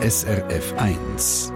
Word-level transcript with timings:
SRF 0.00 0.74
1. 0.76 1.52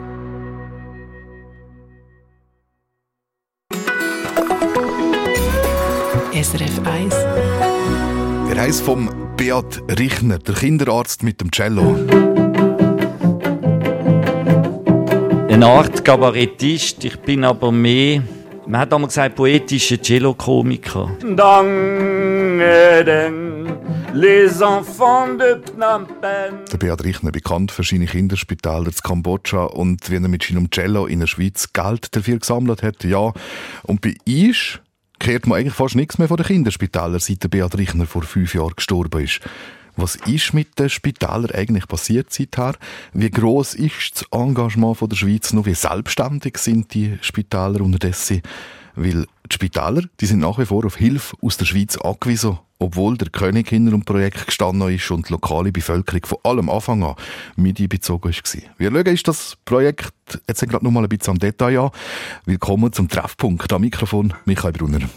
SRF 6.34 6.80
1. 6.84 7.14
Der 8.48 8.56
Reis 8.56 8.80
vom 8.80 9.08
Beat 9.36 9.80
Richner, 9.96 10.38
der 10.38 10.56
Kinderarzt 10.56 11.22
mit 11.22 11.40
dem 11.40 11.52
Cello. 11.52 11.94
Eine 15.48 15.66
Art 15.66 16.04
Kabarettist, 16.04 17.04
ich 17.04 17.20
bin 17.20 17.44
aber 17.44 17.70
mehr, 17.70 18.24
man 18.66 18.80
hat 18.80 18.92
einmal 18.92 19.06
gesagt, 19.06 19.36
poetischer 19.36 20.02
Cello-Komiker. 20.02 21.16
Les 24.14 24.60
enfants 24.60 25.38
de 25.38 25.58
Phnom 25.62 26.06
Penh. 26.20 26.66
Der 26.70 26.76
Beat 26.76 27.02
Richner, 27.02 27.32
bekannt 27.32 27.72
für 27.72 27.82
seine 27.82 28.04
Kinderspitäler 28.04 28.86
in 28.86 28.92
Kambodscha 29.02 29.64
und 29.64 30.10
wie 30.10 30.16
er 30.16 30.28
mit 30.28 30.42
seinem 30.42 30.70
Cello 30.70 31.06
in 31.06 31.20
der 31.20 31.26
Schweiz 31.26 31.72
Geld 31.72 32.14
dafür 32.14 32.38
gesammelt 32.38 32.82
hat, 32.82 33.04
ja. 33.04 33.32
Und 33.84 34.02
bei 34.02 34.14
uns 34.26 34.80
kehrt 35.18 35.46
man 35.46 35.58
eigentlich 35.58 35.72
fast 35.72 35.94
nichts 35.96 36.18
mehr 36.18 36.28
von 36.28 36.36
den 36.36 36.44
Kinderspitälern, 36.44 37.20
seit 37.20 37.42
der 37.42 37.48
Beat 37.48 37.78
Richner 37.78 38.04
vor 38.04 38.22
fünf 38.22 38.54
Jahren 38.54 38.74
gestorben 38.76 39.24
ist. 39.24 39.40
Was 39.96 40.16
ist 40.16 40.52
mit 40.52 40.78
den 40.78 40.90
Spitälern 40.90 41.50
eigentlich 41.50 41.88
passiert 41.88 42.32
seither? 42.32 42.74
Wie 43.14 43.30
groß 43.30 43.74
ist 43.74 44.12
das 44.14 44.24
Engagement 44.30 45.00
der 45.00 45.16
Schweiz 45.16 45.54
noch? 45.54 45.64
Wie 45.64 45.74
selbstständig 45.74 46.58
sind 46.58 46.92
die 46.92 47.16
Spitäler 47.22 47.80
unterdessen? 47.80 48.42
Weil 48.94 49.26
die 49.50 49.54
Spitäler, 49.54 50.02
die 50.20 50.26
sind 50.26 50.40
nach 50.40 50.58
wie 50.58 50.66
vor 50.66 50.84
auf 50.84 50.96
Hilfe 50.96 51.34
aus 51.40 51.56
der 51.56 51.64
Schweiz 51.64 51.96
angewiesen, 51.96 52.58
obwohl 52.82 53.16
der 53.16 53.30
König 53.30 53.68
hinter 53.68 53.92
dem 53.92 54.04
Projekt 54.04 54.46
gestanden 54.46 54.88
ist 54.94 55.10
und 55.10 55.28
die 55.28 55.32
lokale 55.32 55.72
Bevölkerung 55.72 56.26
von 56.26 56.38
allem 56.42 56.68
Anfang 56.68 57.02
an 57.04 57.14
mit 57.56 57.80
einbezogen 57.80 58.32
war. 58.32 58.62
Wir 58.78 58.90
schauen 58.90 59.06
ist 59.06 59.28
das 59.28 59.56
Projekt 59.64 60.12
jetzt 60.48 60.68
gerade 60.68 60.84
noch 60.84 60.90
mal 60.90 61.02
ein 61.02 61.08
bisschen 61.08 61.32
am 61.32 61.38
Detail 61.38 61.78
an. 61.78 61.90
Willkommen 62.44 62.92
zum 62.92 63.08
Treffpunkt. 63.08 63.72
Am 63.72 63.80
Mikrofon 63.80 64.34
Michael 64.44 64.72
Brunner. 64.72 65.08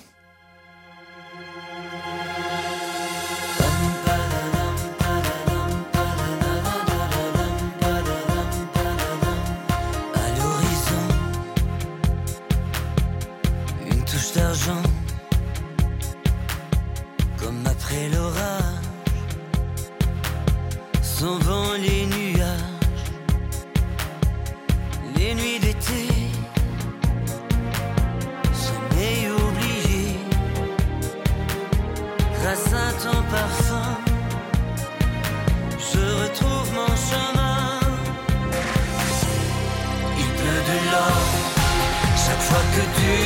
Hak 42.55 42.73
ediyor 42.73 43.24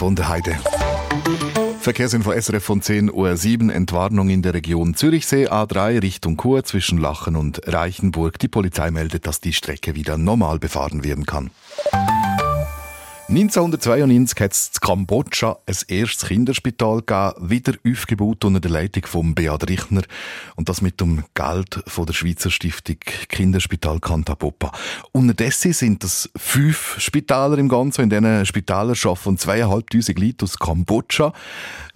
von 0.00 0.16
der 0.16 0.30
Heide. 0.30 0.56
Verkehrsinfo 1.78 2.32
SRF 2.32 2.64
von 2.64 2.80
10 2.80 3.12
Uhr 3.12 3.36
7 3.36 3.68
Entwarnung 3.68 4.30
in 4.30 4.40
der 4.40 4.54
Region 4.54 4.94
Zürichsee 4.94 5.46
A3 5.46 6.00
Richtung 6.00 6.38
Chur 6.38 6.64
zwischen 6.64 6.96
Lachen 6.96 7.36
und 7.36 7.60
Reichenburg. 7.66 8.38
Die 8.38 8.48
Polizei 8.48 8.90
meldet, 8.90 9.26
dass 9.26 9.42
die 9.42 9.52
Strecke 9.52 9.94
wieder 9.94 10.16
normal 10.16 10.58
befahren 10.58 11.04
werden 11.04 11.26
kann. 11.26 11.50
1992 13.30 14.40
hat 14.40 14.52
es 14.52 14.70
in 14.74 14.80
Kambodscha 14.80 15.58
ein 15.64 15.76
erstes 15.86 16.28
Kinderspital 16.28 17.02
gegeben, 17.02 17.48
wieder 17.48 17.74
aufgebaut 17.86 18.44
unter 18.44 18.58
der 18.58 18.72
Leitung 18.72 19.06
von 19.06 19.36
Beat 19.36 19.70
Richner 19.70 20.02
und 20.56 20.68
das 20.68 20.82
mit 20.82 21.00
dem 21.00 21.22
Geld 21.34 21.80
von 21.86 22.06
der 22.06 22.12
Schweizer 22.12 22.50
Stiftung 22.50 22.96
Kinderspital 23.28 24.00
Kantapopa. 24.00 24.72
Unterdessen 25.12 25.72
sind 25.72 26.02
es 26.02 26.28
fünf 26.36 26.96
Spitaler 26.98 27.58
im 27.58 27.68
Ganzen. 27.68 28.02
In 28.02 28.10
diesen 28.10 28.46
Spitälern 28.46 28.96
arbeiten 29.00 29.38
zweieinhalbtausend 29.38 30.18
Leute 30.18 30.44
aus 30.44 30.58
Kambodscha. 30.58 31.32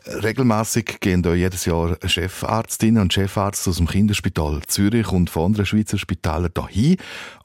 Regelmäßig 0.07 1.01
gehen 1.01 1.25
da 1.25 1.35
jedes 1.35 1.65
Jahr 1.65 1.97
Chefarztinnen 2.07 3.03
und 3.03 3.13
Chefarzt 3.13 3.67
aus 3.67 3.79
dem 3.79 3.89
Kinderspital 3.89 4.61
Zürich 4.69 5.11
und 5.11 5.31
von 5.31 5.47
anderen 5.47 5.67
Schweizer 5.67 5.99
Spitälern 5.99 6.53
dahin, 6.55 6.99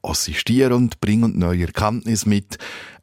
assistieren 0.04 0.74
und 0.74 1.02
bringen 1.02 1.40
neue 1.40 1.66
Erkenntnisse 1.66 2.30
mit. 2.30 2.60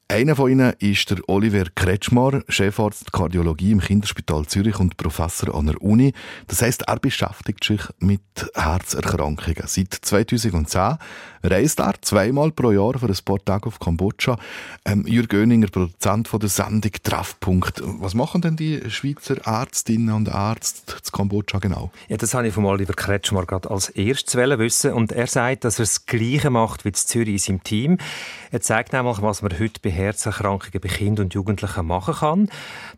Einer 0.09 0.37
von 0.37 0.49
ihnen 0.49 0.73
ist 0.79 1.11
der 1.11 1.19
Oliver 1.27 1.65
Kretschmar, 1.75 2.41
Chefarzt 2.49 3.13
Kardiologie 3.13 3.73
im 3.73 3.81
Kinderspital 3.81 4.47
Zürich 4.47 4.79
und 4.79 4.97
Professor 4.97 5.53
an 5.53 5.67
der 5.67 5.83
Uni. 5.83 6.13
Das 6.47 6.63
heißt, 6.63 6.83
er 6.83 7.01
beschäftigt 7.01 7.65
sich 7.65 7.81
mit 7.99 8.21
Herzerkrankungen. 8.55 9.65
Seit 9.67 9.93
2010 9.93 10.99
reist 11.43 11.81
er 11.81 11.95
zweimal 12.03 12.53
pro 12.53 12.71
Jahr 12.71 12.97
für 13.01 13.09
ein 13.09 13.19
paar 13.25 13.45
Tage 13.45 13.67
auf 13.67 13.81
Kambodscha. 13.81 14.39
Ähm, 14.85 15.05
Jürg 15.09 15.29
Göninger, 15.29 15.67
Produzent 15.67 16.29
von 16.29 16.39
der 16.39 16.51
Sendung 16.51 16.93
Treffpunkt. 17.03 17.83
Was 17.85 18.15
machen 18.15 18.43
denn 18.43 18.55
die 18.55 18.89
Schweizer 18.89 19.45
Ärztinnen 19.45 20.15
und 20.15 20.29
Ärzte 20.29 21.03
zu 21.03 21.11
Kambodscha 21.11 21.59
genau? 21.59 21.91
Ja, 22.07 22.17
das 22.17 22.33
habe 22.33 22.47
ich 22.47 22.55
von 22.55 22.65
Oliver 22.65 22.95
Kretschmar 22.95 23.45
gerade 23.45 23.69
als 23.71 23.89
erstes 23.89 24.37
wissen 24.37 24.93
und 24.93 25.11
er 25.11 25.27
sagt, 25.27 25.65
dass 25.65 25.81
er 25.81 25.83
das 25.83 26.07
Gleiche 26.07 26.51
macht 26.51 26.85
wie 26.85 26.93
Zürich 26.93 27.29
in 27.29 27.39
seinem 27.39 27.65
Team. 27.65 27.99
Er 28.53 28.61
zeigt 28.61 28.93
nämlich, 28.93 29.21
was 29.21 29.43
man 29.43 29.59
heute 29.59 29.81
Herzerkrankungen 29.97 30.81
bei 30.81 30.89
Kindern 30.89 31.27
und 31.27 31.35
Jugendlichen 31.35 31.87
machen 31.87 32.15
kann. 32.15 32.49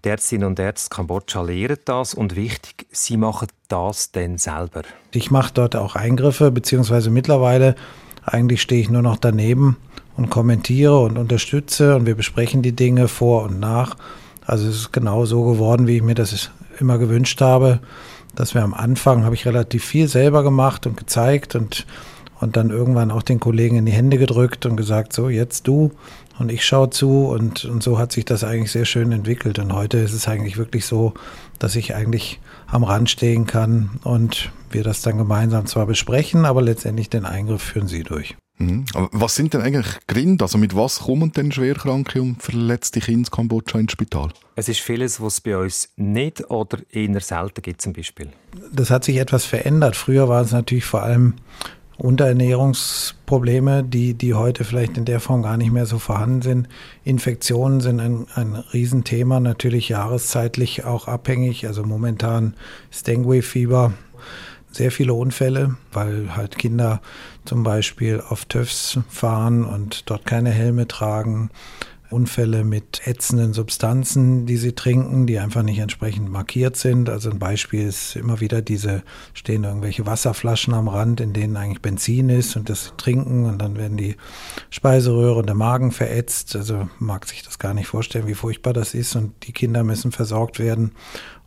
Die 0.04 0.08
Ärztinnen 0.08 0.46
und 0.46 0.58
Ärzte 0.58 0.94
Kambodscha 0.94 1.42
lehren 1.42 1.78
das 1.84 2.14
und 2.14 2.36
wichtig, 2.36 2.86
sie 2.90 3.16
machen 3.16 3.48
das 3.68 4.12
dann 4.12 4.38
selber. 4.38 4.82
Ich 5.12 5.30
mache 5.30 5.52
dort 5.54 5.76
auch 5.76 5.96
Eingriffe, 5.96 6.50
beziehungsweise 6.50 7.10
mittlerweile 7.10 7.74
eigentlich 8.24 8.62
stehe 8.62 8.80
ich 8.80 8.90
nur 8.90 9.02
noch 9.02 9.16
daneben 9.16 9.76
und 10.16 10.30
kommentiere 10.30 10.98
und 11.00 11.16
unterstütze 11.16 11.96
und 11.96 12.06
wir 12.06 12.14
besprechen 12.14 12.62
die 12.62 12.76
Dinge 12.76 13.08
vor 13.08 13.44
und 13.44 13.60
nach. 13.60 13.96
Also 14.44 14.68
es 14.68 14.76
ist 14.76 14.92
genau 14.92 15.24
so 15.24 15.44
geworden, 15.44 15.86
wie 15.86 15.96
ich 15.96 16.02
mir 16.02 16.14
das 16.14 16.50
immer 16.78 16.98
gewünscht 16.98 17.40
habe, 17.40 17.80
dass 18.34 18.54
wir 18.54 18.62
am 18.62 18.74
Anfang 18.74 19.24
habe 19.24 19.34
ich 19.34 19.46
relativ 19.46 19.84
viel 19.84 20.08
selber 20.08 20.42
gemacht 20.42 20.86
und 20.86 20.96
gezeigt 20.96 21.54
und 21.54 21.86
und 22.40 22.56
dann 22.56 22.70
irgendwann 22.70 23.10
auch 23.10 23.22
den 23.22 23.40
Kollegen 23.40 23.76
in 23.76 23.86
die 23.86 23.92
Hände 23.92 24.18
gedrückt 24.18 24.66
und 24.66 24.76
gesagt, 24.76 25.12
so 25.12 25.28
jetzt 25.28 25.66
du 25.66 25.92
und 26.38 26.50
ich 26.50 26.64
schaue 26.64 26.90
zu 26.90 27.26
und, 27.26 27.64
und 27.64 27.82
so 27.82 27.99
hat 27.99 28.12
sich 28.12 28.25
das 28.25 28.44
eigentlich 28.44 28.73
sehr 28.73 28.85
schön 28.85 29.12
entwickelt 29.12 29.58
und 29.58 29.73
heute 29.73 29.99
ist 29.99 30.12
es 30.12 30.29
eigentlich 30.29 30.56
wirklich 30.56 30.87
so, 30.87 31.14
dass 31.58 31.76
ich 31.76 31.94
eigentlich 31.94 32.40
am 32.67 32.85
Rand 32.85 33.11
stehen 33.11 33.46
kann 33.46 34.00
und 34.05 34.52
wir 34.70 34.85
das 34.85 35.02
dann 35.02 35.19
gemeinsam 35.19 35.67
zwar 35.67 35.87
besprechen, 35.87 36.44
aber 36.44 36.62
letztendlich 36.62 37.11
den 37.11 37.25
Eingriff 37.25 37.62
führen 37.62 37.88
sie 37.88 38.02
durch. 38.02 38.37
Mhm. 38.58 38.85
Aber 38.94 39.08
was 39.12 39.35
sind 39.37 39.55
denn 39.55 39.62
eigentlich 39.62 39.87
Gründe? 40.06 40.44
Also 40.44 40.58
mit 40.58 40.75
was 40.75 41.00
kommen 41.00 41.32
denn 41.32 41.52
schwerkranke 41.52 42.20
und 42.20 42.43
verletzte 42.43 43.00
Kinder 43.00 43.29
in 43.29 43.31
Kambodscha 43.31 43.79
ins 43.79 43.93
Spital? 43.93 44.31
Es 44.56 44.69
ist 44.69 44.81
vieles, 44.81 45.20
was 45.20 45.34
es 45.34 45.41
bei 45.41 45.56
uns 45.56 45.91
nicht 45.96 46.50
oder 46.50 46.79
eher 46.91 47.20
selten 47.20 47.62
gibt 47.62 47.81
zum 47.81 47.93
Beispiel. 47.93 48.31
Das 48.73 48.91
hat 48.91 49.05
sich 49.05 49.17
etwas 49.17 49.44
verändert. 49.44 49.96
Früher 49.96 50.29
war 50.29 50.43
es 50.43 50.50
natürlich 50.50 50.84
vor 50.84 51.02
allem 51.02 51.34
Unterernährungsprobleme, 51.98 53.82
die, 53.82 54.14
die 54.14 54.34
heute 54.34 54.64
vielleicht 54.64 54.96
in 54.96 55.04
der 55.04 55.18
Form 55.18 55.42
gar 55.42 55.56
nicht 55.56 55.72
mehr 55.72 55.86
so 55.86 55.98
vorhanden 55.98 56.42
sind. 56.42 56.68
Infektionen 57.02 57.80
sind 57.80 57.98
ein, 57.98 58.26
ein 58.34 58.54
Riesenthema, 58.54 59.40
natürlich 59.40 59.88
jahreszeitlich 59.88 60.84
auch 60.84 61.08
abhängig. 61.08 61.66
Also 61.66 61.82
momentan 61.82 62.54
ist 62.90 63.08
Dengue-Fieber, 63.08 63.92
sehr 64.70 64.92
viele 64.92 65.14
Unfälle, 65.14 65.76
weil 65.92 66.36
halt 66.36 66.56
Kinder 66.56 67.00
zum 67.44 67.64
Beispiel 67.64 68.22
auf 68.26 68.44
TÜVs 68.44 69.00
fahren 69.08 69.64
und 69.64 70.08
dort 70.08 70.24
keine 70.24 70.50
Helme 70.50 70.86
tragen. 70.86 71.50
Unfälle 72.10 72.64
mit 72.64 73.06
ätzenden 73.06 73.52
Substanzen, 73.52 74.46
die 74.46 74.56
sie 74.56 74.72
trinken, 74.72 75.26
die 75.26 75.38
einfach 75.38 75.62
nicht 75.62 75.78
entsprechend 75.78 76.31
markiert 76.31 76.76
sind. 76.76 77.10
Also 77.10 77.31
ein 77.31 77.38
Beispiel 77.38 77.87
ist 77.87 78.16
immer 78.16 78.40
wieder 78.40 78.62
diese, 78.62 79.02
stehen 79.34 79.64
irgendwelche 79.64 80.06
Wasserflaschen 80.06 80.72
am 80.75 80.88
Rand, 80.88 81.20
in 81.20 81.32
denen 81.32 81.56
eigentlich 81.56 81.82
Benzin 81.82 82.31
ist 82.31 82.56
und 82.56 82.70
das 82.70 82.94
trinken 82.96 83.44
und 83.44 83.58
dann 83.60 83.76
werden 83.76 83.96
die 83.96 84.16
Speiseröhre 84.70 85.38
und 85.38 85.46
der 85.46 85.55
Magen 85.55 85.93
verätzt. 85.93 86.56
Also 86.56 86.88
mag 86.99 87.26
sich 87.26 87.43
das 87.43 87.58
gar 87.58 87.75
nicht 87.75 87.88
vorstellen, 87.88 88.26
wie 88.26 88.34
furchtbar 88.34 88.72
das 88.72 88.94
ist 88.94 89.14
und 89.14 89.32
die 89.46 89.52
Kinder 89.52 89.84
müssen 89.84 90.12
versorgt 90.12 90.58
werden. 90.58 90.93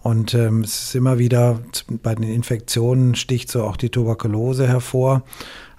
Und 0.03 0.33
ähm, 0.33 0.61
es 0.61 0.83
ist 0.83 0.95
immer 0.95 1.19
wieder, 1.19 1.59
bei 2.01 2.15
den 2.15 2.23
Infektionen 2.23 3.15
sticht 3.15 3.51
so 3.51 3.63
auch 3.63 3.77
die 3.77 3.89
Tuberkulose 3.89 4.67
hervor. 4.67 5.23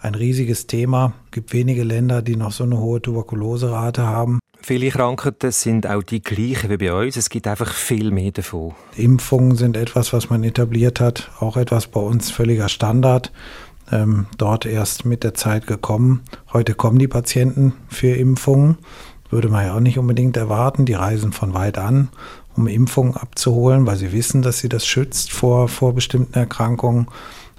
Ein 0.01 0.15
riesiges 0.15 0.67
Thema. 0.67 1.13
Es 1.27 1.31
gibt 1.33 1.53
wenige 1.53 1.83
Länder, 1.83 2.23
die 2.23 2.37
noch 2.37 2.53
so 2.53 2.65
eine 2.65 2.79
hohe 2.79 3.03
Tuberkuloserate 3.03 4.07
haben. 4.07 4.39
Viele 4.65 4.91
Krankheiten 4.91 5.51
sind 5.51 5.89
auch 5.89 6.05
die 6.05 6.23
gleichen 6.23 6.71
wie 6.71 6.77
bei 6.77 6.93
uns. 6.93 7.17
Es 7.17 7.31
gibt 7.31 7.49
einfach 7.49 7.73
viel 7.73 8.13
mehr 8.13 8.31
davon. 8.31 8.75
Impfungen 8.97 9.57
sind 9.57 9.77
etwas, 9.77 10.13
was 10.13 10.31
man 10.31 10.45
etabliert 10.45 11.01
hat, 11.01 11.33
auch 11.41 11.57
etwas 11.57 11.89
bei 11.89 11.99
uns 11.99 12.31
völliger 12.31 12.69
Standard. 12.69 13.33
Ähm, 13.91 14.27
dort 14.39 14.65
erst 14.65 15.05
mit 15.05 15.25
der 15.25 15.35
Zeit 15.35 15.67
gekommen. 15.67 16.23
Heute 16.53 16.75
kommen 16.75 17.01
die 17.01 17.09
Patienten 17.09 17.73
für 17.89 18.15
Impfungen. 18.15 18.79
Würde 19.31 19.49
man 19.49 19.67
ja 19.67 19.75
auch 19.75 19.81
nicht 19.81 19.99
unbedingt 19.99 20.37
erwarten. 20.37 20.85
Die 20.87 20.95
reisen 20.95 21.33
von 21.33 21.55
weit 21.55 21.77
an, 21.77 22.11
um 22.57 22.69
Impfungen 22.69 23.17
abzuholen, 23.17 23.85
weil 23.89 23.97
sie 23.97 24.13
wissen, 24.13 24.43
dass 24.43 24.61
sie 24.61 24.69
das 24.69 24.87
schützt 24.87 25.33
vor, 25.33 25.67
vor 25.67 25.93
bestimmten 25.93 26.35
Erkrankungen. 26.35 27.09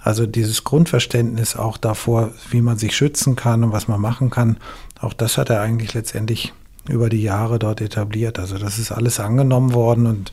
Also 0.02 0.26
dieses 0.26 0.64
Grundverständnis 0.64 1.58
auch 1.58 1.78
davor, 1.78 2.32
wie 2.50 2.62
man 2.62 2.78
sich 2.78 2.96
schützen 2.96 3.36
kann 3.36 3.62
und 3.66 3.74
was 3.74 3.90
man 3.90 4.00
machen 4.00 4.30
kann, 4.30 4.56
auch 5.02 5.14
das 5.14 5.38
hat 5.38 5.50
er 5.50 5.60
eigentlich 5.60 5.94
letztendlich 5.94 6.54
über 6.88 7.10
die 7.10 7.22
Jahre 7.22 7.60
dort 7.60 7.82
etabliert. 7.82 8.40
Also 8.40 8.58
das 8.58 8.80
ist 8.80 8.92
alles 8.92 9.20
angenommen 9.20 9.74
worden 9.74 10.06
und 10.06 10.32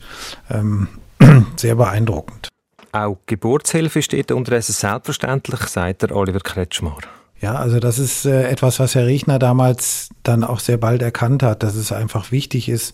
ähm, 0.49 0.87
sehr 1.55 1.75
beeindruckend. 1.75 2.49
Auch 2.91 3.17
Geburtshilfe 3.25 4.01
steht 4.01 4.31
unterdessen 4.31 4.73
selbstverständlich, 4.73 5.61
sagt 5.61 6.01
der 6.01 6.15
Oliver 6.15 6.41
Kretschmar. 6.41 6.97
Ja, 7.39 7.55
also 7.55 7.79
das 7.79 7.97
ist 7.97 8.25
äh, 8.25 8.49
etwas, 8.49 8.79
was 8.79 8.95
Herr 8.95 9.07
Riechner 9.07 9.39
damals 9.39 10.09
dann 10.23 10.43
auch 10.43 10.59
sehr 10.59 10.77
bald 10.77 11.01
erkannt 11.01 11.41
hat, 11.41 11.63
dass 11.63 11.75
es 11.75 11.91
einfach 11.91 12.31
wichtig 12.31 12.69
ist, 12.69 12.93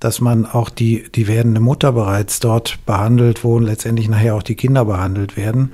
dass 0.00 0.20
man 0.20 0.44
auch 0.44 0.68
die, 0.68 1.10
die 1.10 1.26
werdende 1.26 1.60
Mutter 1.60 1.92
bereits 1.92 2.40
dort 2.40 2.84
behandelt, 2.84 3.44
wo 3.44 3.58
letztendlich 3.58 4.08
nachher 4.08 4.34
auch 4.34 4.42
die 4.42 4.56
Kinder 4.56 4.84
behandelt 4.84 5.36
werden 5.36 5.72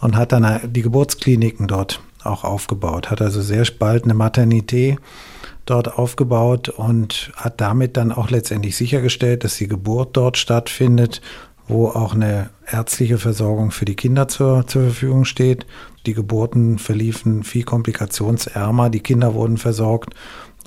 und 0.00 0.16
hat 0.16 0.32
dann 0.32 0.60
die 0.72 0.80
Geburtskliniken 0.82 1.66
dort 1.66 2.00
auch 2.24 2.44
aufgebaut, 2.44 3.10
hat 3.10 3.20
also 3.20 3.42
sehr 3.42 3.66
bald 3.78 4.04
eine 4.04 4.14
Maternität 4.14 4.98
dort 5.70 5.98
aufgebaut 5.98 6.68
und 6.68 7.32
hat 7.36 7.60
damit 7.60 7.96
dann 7.96 8.12
auch 8.12 8.30
letztendlich 8.30 8.76
sichergestellt, 8.76 9.44
dass 9.44 9.56
die 9.56 9.68
Geburt 9.68 10.16
dort 10.16 10.36
stattfindet, 10.36 11.20
wo 11.66 11.88
auch 11.88 12.14
eine 12.14 12.50
ärztliche 12.66 13.18
Versorgung 13.18 13.70
für 13.70 13.84
die 13.84 13.96
Kinder 13.96 14.28
zur, 14.28 14.66
zur 14.66 14.84
Verfügung 14.84 15.24
steht. 15.24 15.66
Die 16.06 16.14
Geburten 16.14 16.78
verliefen 16.78 17.44
viel 17.44 17.64
komplikationsärmer, 17.64 18.88
die 18.88 19.00
Kinder 19.00 19.34
wurden 19.34 19.58
versorgt 19.58 20.14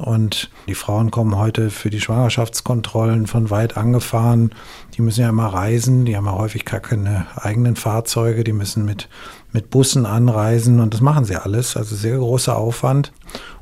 und 0.02 0.50
die 0.68 0.76
Frauen 0.76 1.12
kommen 1.12 1.38
heute 1.38 1.70
für 1.70 1.90
die 1.90 2.02
Schwangerschaftskontrollen 2.02 3.28
von 3.28 3.50
weit 3.50 3.78
angefahren. 3.78 4.52
Die 4.96 5.02
müssen 5.02 5.22
ja 5.22 5.30
immer 5.30 5.48
reisen, 5.48 6.06
die 6.06 6.18
haben 6.18 6.26
ja 6.26 6.34
häufig 6.34 6.66
gar 6.66 6.80
keine 6.80 7.28
eigenen 7.36 7.76
Fahrzeuge, 7.76 8.44
die 8.44 8.54
müssen 8.54 8.84
mit, 8.84 9.10
mit 9.52 9.70
Bussen 9.70 10.06
anreisen 10.06 10.80
und 10.80 10.94
das 10.94 11.02
machen 11.02 11.26
sie 11.26 11.36
alles. 11.36 11.78
Also 11.78 11.96
sehr 11.96 12.18
großer 12.18 12.58
Aufwand. 12.58 13.12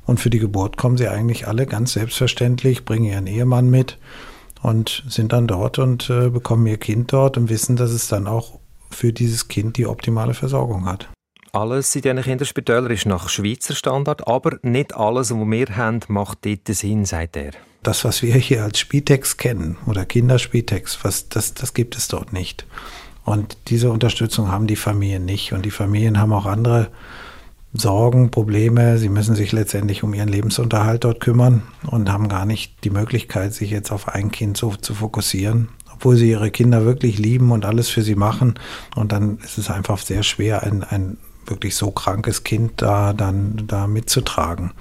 Und 0.10 0.20
für 0.20 0.32
die 0.32 0.40
Geburt 0.40 0.76
kommen 0.76 0.98
sie 0.98 1.08
eigentlich 1.08 1.48
alle 1.48 1.68
ganz 1.68 1.94
selbstverständlich, 1.94 2.84
bringen 2.84 3.06
ihren 3.06 3.28
Ehemann 3.28 3.70
mit 3.70 4.00
und 4.64 5.04
sind 5.08 5.34
dann 5.34 5.46
dort 5.46 5.78
und 5.78 6.10
äh, 6.10 6.30
bekommen 6.30 6.66
ihr 6.66 6.78
Kind 6.78 7.14
dort 7.14 7.38
und 7.38 7.48
wissen, 7.50 7.76
dass 7.76 7.92
es 7.92 8.08
dann 8.08 8.26
auch 8.26 8.58
für 8.90 9.14
dieses 9.14 9.50
Kind 9.50 9.78
die 9.78 9.86
optimale 9.86 10.34
Versorgung 10.34 10.88
hat. 10.88 11.08
Alles 11.52 11.96
in 11.96 12.02
diesen 12.02 12.24
Kinderspitälern 12.24 12.90
ist 12.90 13.06
nach 13.06 13.30
Schweizer 13.30 13.76
Standard, 13.76 14.28
aber 14.28 14.58
nicht 14.64 14.96
alles, 14.96 15.30
was 15.30 15.46
wir 15.46 15.78
haben, 15.78 16.00
macht 16.08 16.44
dort 16.44 16.68
Sinn, 16.70 17.06
sagt 17.06 17.38
er. 17.38 17.52
Das, 17.84 18.04
was 18.04 18.24
wir 18.24 18.34
hier 18.34 18.64
als 18.64 18.80
Spitex 18.80 19.38
kennen 19.38 19.78
oder 19.86 20.06
Kinderspitex, 20.06 20.98
was, 21.04 21.30
das, 21.30 21.54
das 21.54 21.76
gibt 21.76 21.96
es 21.96 22.08
dort 22.08 22.34
nicht. 22.34 22.66
Und 23.26 23.58
diese 23.68 23.92
Unterstützung 23.92 24.52
haben 24.52 24.66
die 24.66 24.76
Familien 24.76 25.26
nicht. 25.26 25.54
Und 25.54 25.68
die 25.68 25.72
Familien 25.72 26.20
haben 26.20 26.34
auch 26.34 26.48
andere 26.48 26.90
Sorgen, 27.74 28.32
Probleme. 28.32 28.98
Sie 28.98 29.10
müssen 29.10 29.36
sich 29.36 29.52
letztendlich 29.52 30.04
um 30.04 30.14
ihren 30.14 30.30
Lebensunterhalt 30.30 31.04
dort 31.04 31.20
kümmern 31.20 31.64
und 31.86 32.12
haben 32.12 32.28
gar 32.28 32.46
nicht 32.46 32.84
die 32.84 32.90
Möglichkeit, 32.90 33.54
sich 33.54 33.70
jetzt 33.70 33.92
auf 33.92 34.08
ein 34.08 34.32
Kind 34.32 34.58
so 34.58 34.72
zu 34.72 34.96
fokussieren, 34.96 35.70
obwohl 35.94 36.16
sie 36.16 36.30
ihre 36.30 36.50
Kinder 36.50 36.86
wirklich 36.86 37.20
lieben 37.20 37.52
und 37.52 37.66
alles 37.66 37.90
für 37.90 38.02
sie 38.02 38.16
machen. 38.16 38.56
Und 38.96 39.12
dann 39.12 39.38
ist 39.38 39.58
es 39.58 39.70
einfach 39.70 40.00
sehr 40.00 40.24
schwer, 40.24 40.64
ein, 40.64 40.84
ein 40.84 41.18
wirklich 41.46 41.76
so 41.76 41.92
krankes 41.92 42.44
Kind 42.44 42.74
da 42.78 43.14
dann 43.14 43.64
da 43.68 43.88
mitzutragen. 43.88 44.72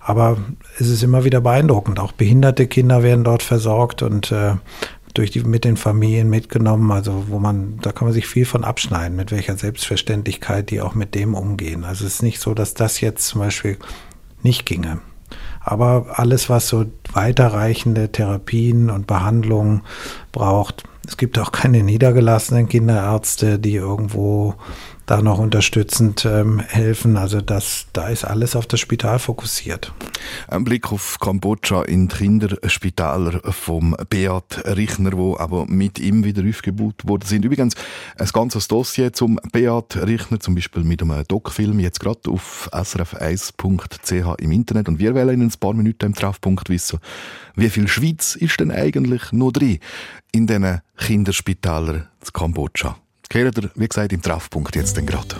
Aber 0.00 0.36
es 0.78 0.88
ist 0.88 1.02
immer 1.02 1.24
wieder 1.24 1.40
beeindruckend. 1.40 1.98
Auch 1.98 2.12
behinderte 2.12 2.66
Kinder 2.66 3.02
werden 3.02 3.24
dort 3.24 3.42
versorgt 3.42 4.02
und 4.02 4.30
äh, 4.30 4.54
durch 5.16 5.30
die, 5.30 5.40
mit 5.40 5.64
den 5.64 5.76
Familien 5.76 6.28
mitgenommen, 6.28 6.90
also 6.90 7.24
wo 7.28 7.38
man, 7.38 7.78
da 7.80 7.92
kann 7.92 8.06
man 8.06 8.12
sich 8.12 8.26
viel 8.26 8.44
von 8.44 8.64
abschneiden, 8.64 9.16
mit 9.16 9.30
welcher 9.30 9.56
Selbstverständlichkeit 9.56 10.70
die 10.70 10.80
auch 10.80 10.94
mit 10.94 11.14
dem 11.14 11.34
umgehen. 11.34 11.84
Also 11.84 12.04
es 12.04 12.14
ist 12.14 12.22
nicht 12.22 12.40
so, 12.40 12.54
dass 12.54 12.74
das 12.74 13.00
jetzt 13.00 13.26
zum 13.26 13.40
Beispiel 13.40 13.78
nicht 14.42 14.66
ginge. 14.66 15.00
Aber 15.60 16.06
alles, 16.18 16.48
was 16.48 16.68
so 16.68 16.86
weiterreichende 17.12 18.12
Therapien 18.12 18.90
und 18.90 19.06
Behandlungen 19.06 19.82
braucht, 20.30 20.84
es 21.06 21.16
gibt 21.16 21.38
auch 21.38 21.50
keine 21.50 21.82
niedergelassenen 21.82 22.68
Kinderärzte, 22.68 23.58
die 23.58 23.74
irgendwo 23.74 24.54
da 25.06 25.22
noch 25.22 25.38
unterstützend 25.38 26.24
ähm, 26.24 26.58
helfen. 26.58 27.16
Also 27.16 27.40
das, 27.40 27.86
da 27.92 28.08
ist 28.08 28.24
alles 28.24 28.56
auf 28.56 28.66
das 28.66 28.80
Spital 28.80 29.18
fokussiert. 29.20 29.92
Ein 30.48 30.64
Blick 30.64 30.92
auf 30.92 31.18
Kambodscha 31.20 31.82
in 31.82 32.08
Kinderspitaler 32.08 33.40
vom 33.52 33.96
Beat 34.10 34.64
Richner, 34.64 35.12
wo 35.12 35.36
aber 35.36 35.66
mit 35.66 36.00
ihm 36.00 36.24
wieder 36.24 36.42
aufgebaut 36.46 37.06
worden 37.06 37.24
sind. 37.24 37.44
Übrigens 37.44 37.74
ein 38.18 38.28
ganzes 38.32 38.66
Dossier 38.66 39.12
zum 39.12 39.38
Beat 39.52 39.96
Richner, 39.96 40.40
zum 40.40 40.56
Beispiel 40.56 40.82
mit 40.82 41.00
einem 41.02 41.22
Doc-Film, 41.26 41.78
jetzt 41.78 42.00
gerade 42.00 42.28
auf 42.28 42.68
srf1.ch 42.72 44.40
im 44.40 44.50
Internet. 44.50 44.88
Und 44.88 44.98
wir 44.98 45.14
wollen 45.14 45.40
in 45.40 45.42
ein 45.42 45.60
paar 45.60 45.74
Minuten 45.74 46.06
im 46.06 46.14
Treffpunkt 46.14 46.68
wissen, 46.68 46.98
wie 47.54 47.70
viel 47.70 47.86
Schweiz 47.86 48.34
ist 48.34 48.58
denn 48.58 48.72
eigentlich 48.72 49.32
noch 49.32 49.52
drin 49.52 49.78
in 50.32 50.46
diesen 50.46 50.80
Kinderspitälern 50.98 52.08
zu 52.20 52.32
Kambodscha? 52.32 52.96
Kehrt 53.28 53.58
ihr, 53.58 53.70
wie 53.74 53.88
gesagt, 53.88 54.12
im 54.12 54.22
Treffpunkt 54.22 54.76
jetzt 54.76 54.96
dann 54.96 55.06
gerade. 55.06 55.36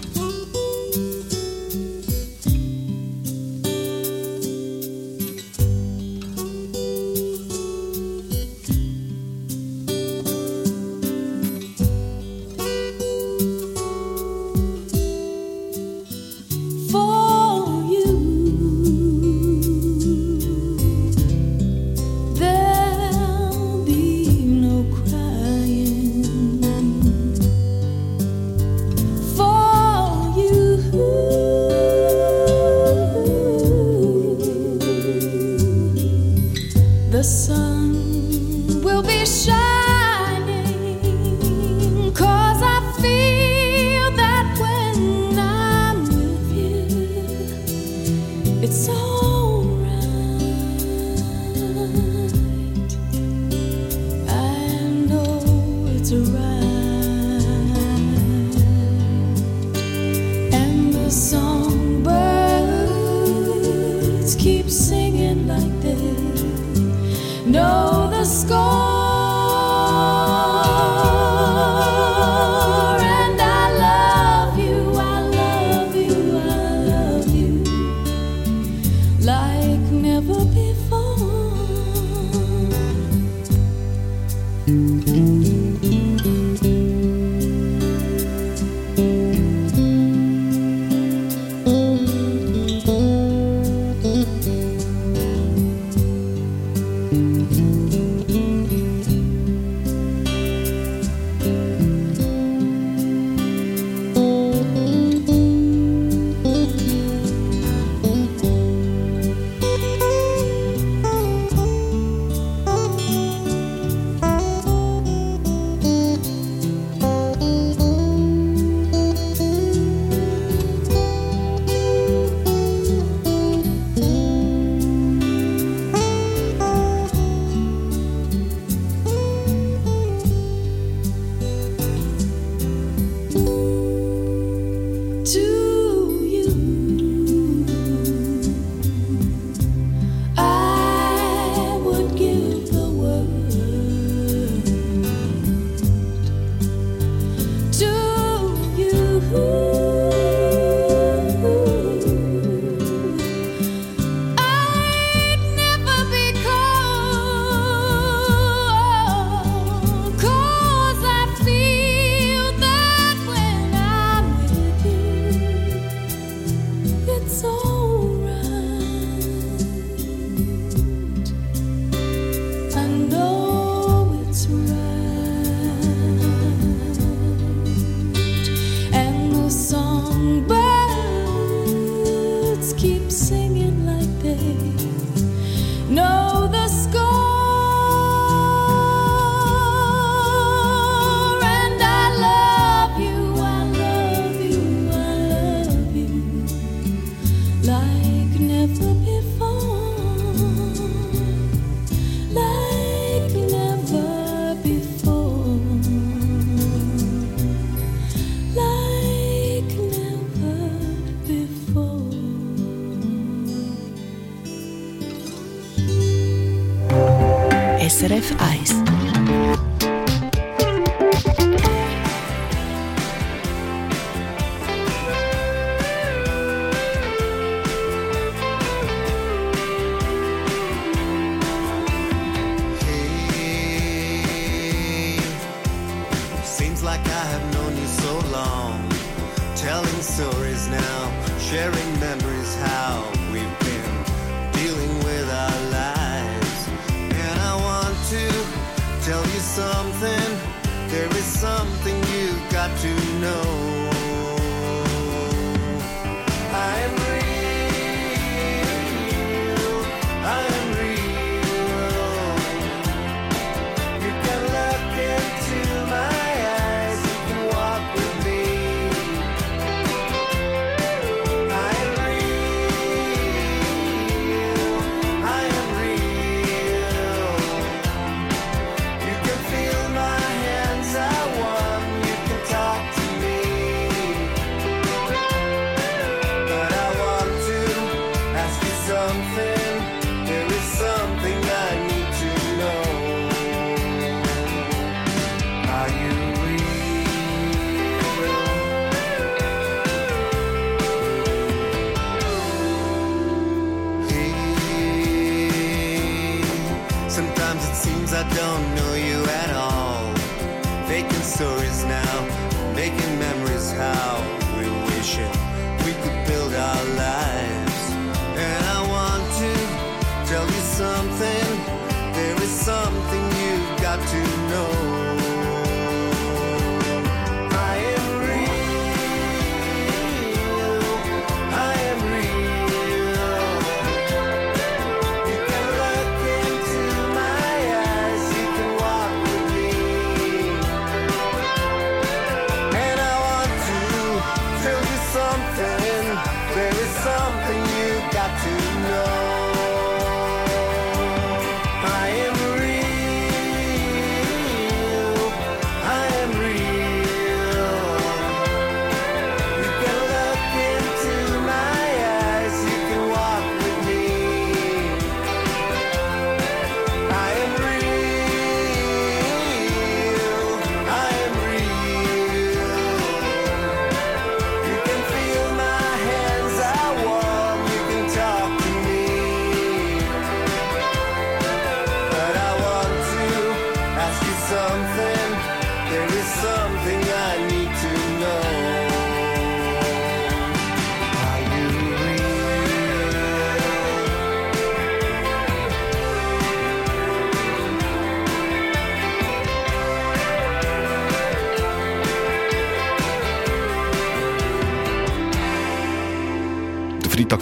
Jerry 241.57 241.86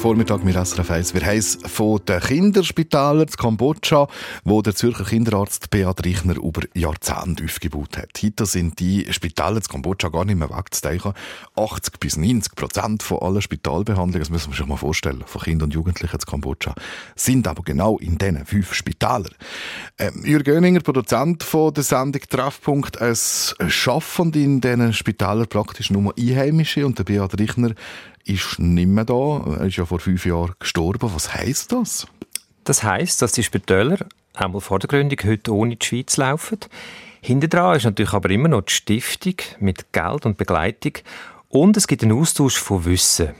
Freitagvormittag 0.04 0.44
mit 0.44 0.54
SRF 0.54 0.90
1. 0.90 1.14
Wir 1.14 1.22
es 1.22 1.58
von 1.64 1.98
den 2.06 2.20
Kinderspitälern 2.20 3.26
zu 3.26 3.38
Kambodscha, 3.38 4.06
wo 4.44 4.60
der 4.60 4.74
Zürcher 4.74 5.04
Kinderarzt 5.04 5.70
Beat 5.70 6.04
Reichner 6.04 6.36
über 6.36 6.60
Jahrzehnte 6.74 7.42
aufgebaut 7.42 7.96
hat. 7.96 8.10
Heute 8.22 8.44
sind 8.44 8.80
die 8.80 9.10
Spitäler 9.10 9.62
zu 9.62 9.70
Kambodscha 9.70 10.10
gar 10.10 10.26
nicht 10.26 10.38
mehr 10.38 10.50
wegzudenken. 10.50 11.14
80 11.56 12.00
bis 12.00 12.18
90 12.18 12.54
Prozent 12.54 13.02
von 13.02 13.20
allen 13.20 13.40
Spitalbehandlungen, 13.40 14.20
das 14.20 14.28
müssen 14.28 14.52
wir 14.52 14.58
sich 14.58 14.66
mal 14.66 14.76
vorstellen, 14.76 15.24
von 15.24 15.40
Kindern 15.40 15.68
und 15.68 15.74
Jugendlichen 15.74 16.20
zu 16.20 16.26
Kambodscha, 16.26 16.74
sind 17.16 17.48
aber 17.48 17.62
genau 17.62 17.96
in 17.96 18.18
diesen 18.18 18.44
fünf 18.44 18.74
Spitälern. 18.74 19.34
Ähm, 19.98 20.20
Jürgen 20.22 20.44
Göninger, 20.44 20.80
Produzent 20.80 21.42
von 21.42 21.72
der 21.72 21.82
Sendung 21.82 22.20
Treffpunkt, 22.28 23.00
es 23.00 23.56
schaffen 23.68 24.34
in 24.34 24.60
diesen 24.60 24.92
Spitälern 24.92 25.48
praktisch 25.48 25.90
nur 25.90 26.12
Einheimische 26.18 26.84
und 26.84 26.98
der 26.98 27.04
Beat 27.04 27.40
Reichner 27.40 27.70
ist 28.24 28.58
nicht 28.58 28.88
mehr 28.88 29.04
da. 29.04 29.44
Er 29.58 29.66
ist 29.66 29.76
ja 29.76 29.84
vor 29.84 30.00
fünf 30.00 30.24
Jahren 30.26 30.54
gestorben. 30.58 31.10
Was 31.14 31.34
heisst 31.34 31.72
das? 31.72 32.06
Das 32.64 32.82
heisst, 32.82 33.22
dass 33.22 33.32
die 33.32 33.42
Spitäler 33.42 33.98
einmal 34.32 34.60
vor 34.60 34.78
der 34.78 34.88
Gründung 34.88 35.18
heute 35.24 35.54
ohne 35.54 35.76
die 35.76 35.86
Schweiz 35.86 36.16
laufen. 36.16 36.58
Hinter 37.20 37.48
dran 37.48 37.76
ist 37.76 37.84
natürlich 37.84 38.12
aber 38.12 38.30
immer 38.30 38.48
noch 38.48 38.62
die 38.62 38.72
Stiftung 38.72 39.36
mit 39.60 39.92
Geld 39.92 40.26
und 40.26 40.36
Begleitung. 40.36 40.92
Und 41.48 41.76
es 41.76 41.86
gibt 41.86 42.02
einen 42.02 42.18
Austausch 42.18 42.58
von 42.58 42.84
Wissen. 42.84 43.34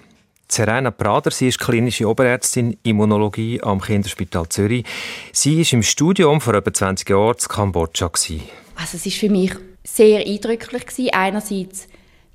Serena 0.48 0.90
Prader, 0.90 1.30
sie 1.30 1.48
ist 1.48 1.58
klinische 1.58 2.08
Oberärztin 2.08 2.76
Immunologie 2.82 3.60
am 3.62 3.80
Kinderspital 3.80 4.48
Zürich. 4.48 4.84
Sie 5.32 5.60
ist 5.60 5.72
im 5.72 5.82
Studium 5.82 6.40
vor 6.40 6.54
etwa 6.54 6.72
20 6.72 7.08
Jahren 7.08 7.34
in 7.34 7.48
Kambodscha. 7.48 8.08
gewesen. 8.08 8.42
Also 8.76 8.96
es 8.96 9.06
ist 9.06 9.16
für 9.16 9.30
mich 9.30 9.52
sehr 9.82 10.20
eindrücklich 10.24 10.86
gewesen. 10.86 11.10
Einerseits 11.12 11.88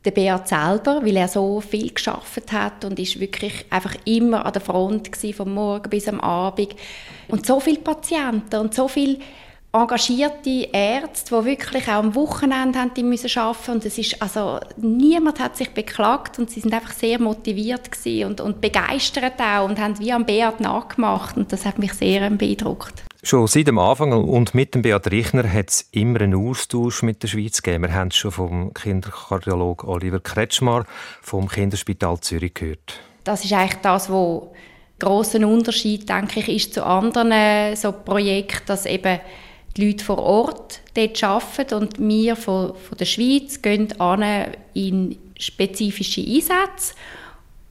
der 0.05 0.11
Beat 0.11 0.47
selber, 0.47 1.01
weil 1.03 1.17
er 1.17 1.27
so 1.27 1.59
viel 1.59 1.93
geschafft 1.93 2.51
hat 2.51 2.85
und 2.85 2.99
ist 2.99 3.19
wirklich 3.19 3.65
einfach 3.69 3.95
immer 4.05 4.45
an 4.45 4.53
der 4.53 4.61
Front 4.61 5.11
gewesen, 5.11 5.35
vom 5.35 5.53
Morgen 5.53 5.89
bis 5.89 6.07
am 6.07 6.21
Abend. 6.21 6.75
Und 7.27 7.45
so 7.45 7.59
viele 7.59 7.79
Patienten 7.79 8.55
und 8.57 8.73
so 8.73 8.87
viele 8.87 9.17
engagierte 9.71 10.69
Ärzte, 10.71 11.39
die 11.39 11.45
wirklich 11.45 11.87
auch 11.87 11.99
am 11.99 12.15
Wochenende 12.15 12.79
haben 12.79 12.93
die 12.95 13.03
müssen 13.03 13.37
arbeiten. 13.37 13.71
Und 13.71 13.85
es 13.85 13.97
ist 13.97 14.21
also 14.21 14.59
niemand 14.77 15.39
hat 15.39 15.57
sich 15.57 15.71
beklagt 15.71 16.39
und 16.39 16.49
sie 16.49 16.61
sind 16.61 16.73
einfach 16.73 16.93
sehr 16.93 17.19
motiviert 17.19 17.89
und, 18.25 18.41
und 18.41 18.61
begeistert 18.61 19.39
auch 19.39 19.65
und 19.65 19.79
haben 19.79 19.99
wie 19.99 20.13
am 20.13 20.25
Beat 20.25 20.59
nachgemacht. 20.59 21.37
Und 21.37 21.51
das 21.51 21.65
hat 21.65 21.77
mich 21.77 21.93
sehr 21.93 22.29
beeindruckt. 22.29 23.08
Schon 23.21 23.47
seit 23.47 23.67
dem 23.67 23.79
Anfang 23.79 24.13
und 24.13 24.55
mit 24.55 24.73
dem 24.73 24.81
Beat 24.81 25.11
Reichner 25.11 25.51
hat 25.51 25.69
es 25.69 25.89
immer 25.91 26.21
einen 26.21 26.35
Austausch 26.35 27.03
mit 27.03 27.21
der 27.21 27.27
Schweiz 27.27 27.61
gegeben. 27.61 27.83
Wir 27.83 27.93
haben 27.93 28.07
es 28.07 28.15
schon 28.15 28.31
vom 28.31 28.73
Kinderkardiolog 28.73 29.83
Oliver 29.83 30.21
Kretschmar 30.21 30.85
vom 31.21 31.49
Kinderspital 31.49 32.21
Zürich 32.21 32.53
gehört. 32.53 33.01
Das 33.25 33.43
ist 33.43 33.51
eigentlich 33.51 33.81
das, 33.81 34.09
wo 34.09 34.53
großen 34.99 35.43
Unterschied, 35.43 36.07
denke 36.07 36.39
ich, 36.39 36.47
ist 36.47 36.73
zu 36.73 36.85
anderen 36.85 37.33
äh, 37.33 37.75
so 37.75 37.91
Projekten, 37.91 38.67
dass 38.67 38.85
eben 38.85 39.19
die 39.75 39.87
Leute 39.87 40.05
vor 40.05 40.19
Ort 40.19 40.79
dort 40.93 41.21
arbeiten 41.21 41.73
und 41.73 41.99
wir 41.99 42.37
von, 42.37 42.73
von 42.73 42.97
der 42.97 43.05
Schweiz 43.05 43.61
gehen 43.61 43.99
an 43.99 44.23
in 44.73 45.17
spezifische 45.37 46.21
Einsätze 46.21 46.93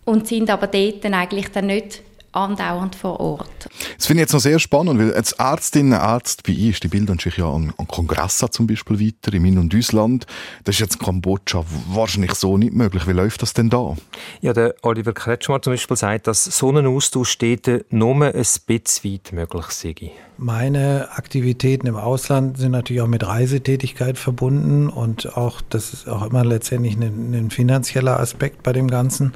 und 0.04 0.26
sind 0.26 0.50
aber 0.50 0.66
dort 0.66 1.04
dann 1.04 1.14
eigentlich 1.14 1.50
dann 1.52 1.66
nicht 1.66 2.02
andauernd 2.32 2.94
vor 2.94 3.20
Ort. 3.20 3.68
Das 3.96 4.06
finde 4.06 4.22
ich 4.22 4.24
jetzt 4.24 4.32
noch 4.32 4.40
sehr 4.40 4.58
spannend, 4.58 4.98
weil 5.00 5.14
als 5.14 5.32
Ärztin, 5.32 5.92
Arzt 5.92 6.46
wie 6.46 6.68
ich, 6.68 6.80
die 6.80 6.88
bilden 6.88 7.18
sich 7.18 7.36
ja 7.36 7.50
an, 7.50 7.72
an 7.76 7.88
Kongressen 7.88 8.50
zum 8.50 8.66
Beispiel 8.66 9.00
weiter, 9.00 9.34
im 9.34 9.44
In- 9.44 9.58
und 9.58 9.74
Ausland. 9.74 10.26
Das 10.64 10.76
ist 10.76 10.80
jetzt 10.80 10.96
in 10.96 11.06
Kambodscha 11.06 11.64
wahrscheinlich 11.88 12.34
so 12.34 12.56
nicht 12.56 12.74
möglich. 12.74 13.06
Wie 13.06 13.12
läuft 13.12 13.42
das 13.42 13.54
denn 13.54 13.70
da? 13.70 13.96
Ja, 14.40 14.52
der 14.52 14.74
Oliver 14.82 15.12
Kretschmar 15.12 15.62
zum 15.62 15.72
Beispiel 15.72 15.96
sagt, 15.96 16.26
dass 16.26 16.44
so 16.44 16.70
ein 16.70 16.86
Austausch 16.86 17.38
dort 17.38 17.90
nur 17.90 18.24
ein 18.24 18.32
bisschen 18.66 19.04
weit 19.04 19.32
möglich 19.32 19.66
sei. 19.66 19.94
Meine 20.36 21.08
Aktivitäten 21.12 21.86
im 21.86 21.96
Ausland 21.96 22.58
sind 22.58 22.72
natürlich 22.72 23.02
auch 23.02 23.08
mit 23.08 23.26
Reisetätigkeit 23.26 24.18
verbunden 24.18 24.88
und 24.88 25.36
auch, 25.36 25.60
das 25.68 25.92
ist 25.92 26.08
auch 26.08 26.26
immer 26.26 26.44
letztendlich 26.44 26.96
ein, 26.96 27.34
ein 27.34 27.50
finanzieller 27.50 28.20
Aspekt 28.20 28.62
bei 28.62 28.72
dem 28.72 28.88
Ganzen. 28.88 29.32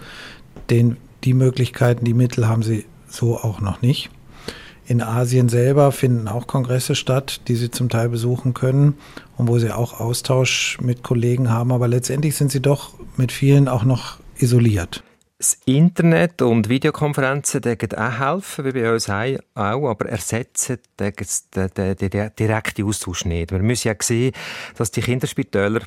Den, 0.70 0.96
die 1.24 1.34
Möglichkeiten, 1.34 2.04
die 2.04 2.14
Mittel 2.14 2.48
haben 2.48 2.62
sie 2.62 2.84
so 3.08 3.36
auch 3.36 3.60
noch 3.60 3.82
nicht. 3.82 4.10
In 4.86 5.00
Asien 5.00 5.48
selber 5.48 5.92
finden 5.92 6.26
auch 6.26 6.46
Kongresse 6.46 6.94
statt, 6.94 7.42
die 7.48 7.54
sie 7.54 7.70
zum 7.70 7.88
Teil 7.88 8.08
besuchen 8.08 8.52
können 8.52 8.94
und 9.36 9.48
wo 9.48 9.58
sie 9.58 9.70
auch 9.70 10.00
Austausch 10.00 10.78
mit 10.80 11.02
Kollegen 11.02 11.50
haben, 11.50 11.72
aber 11.72 11.88
letztendlich 11.88 12.34
sind 12.34 12.50
sie 12.50 12.60
doch 12.60 12.94
mit 13.16 13.30
vielen 13.30 13.68
auch 13.68 13.84
noch 13.84 14.18
isoliert. 14.38 15.04
Das 15.38 15.58
Internet 15.64 16.40
und 16.40 16.68
Videokonferenzen 16.68 17.62
dürfen 17.62 17.94
auch 17.96 18.18
helfen, 18.20 18.64
wie 18.64 18.72
bei 18.72 18.92
uns 18.92 19.08
auch, 19.08 19.88
aber 19.88 20.08
ersetzen 20.08 20.78
den, 21.00 21.12
direkten 22.38 22.84
Austausch 22.84 23.24
nicht. 23.24 23.50
Wir 23.50 23.58
müssen 23.58 23.88
ja 23.88 23.94
sehen, 24.00 24.32
dass 24.76 24.92
die 24.92 25.00
Kinderspitäler 25.00 25.80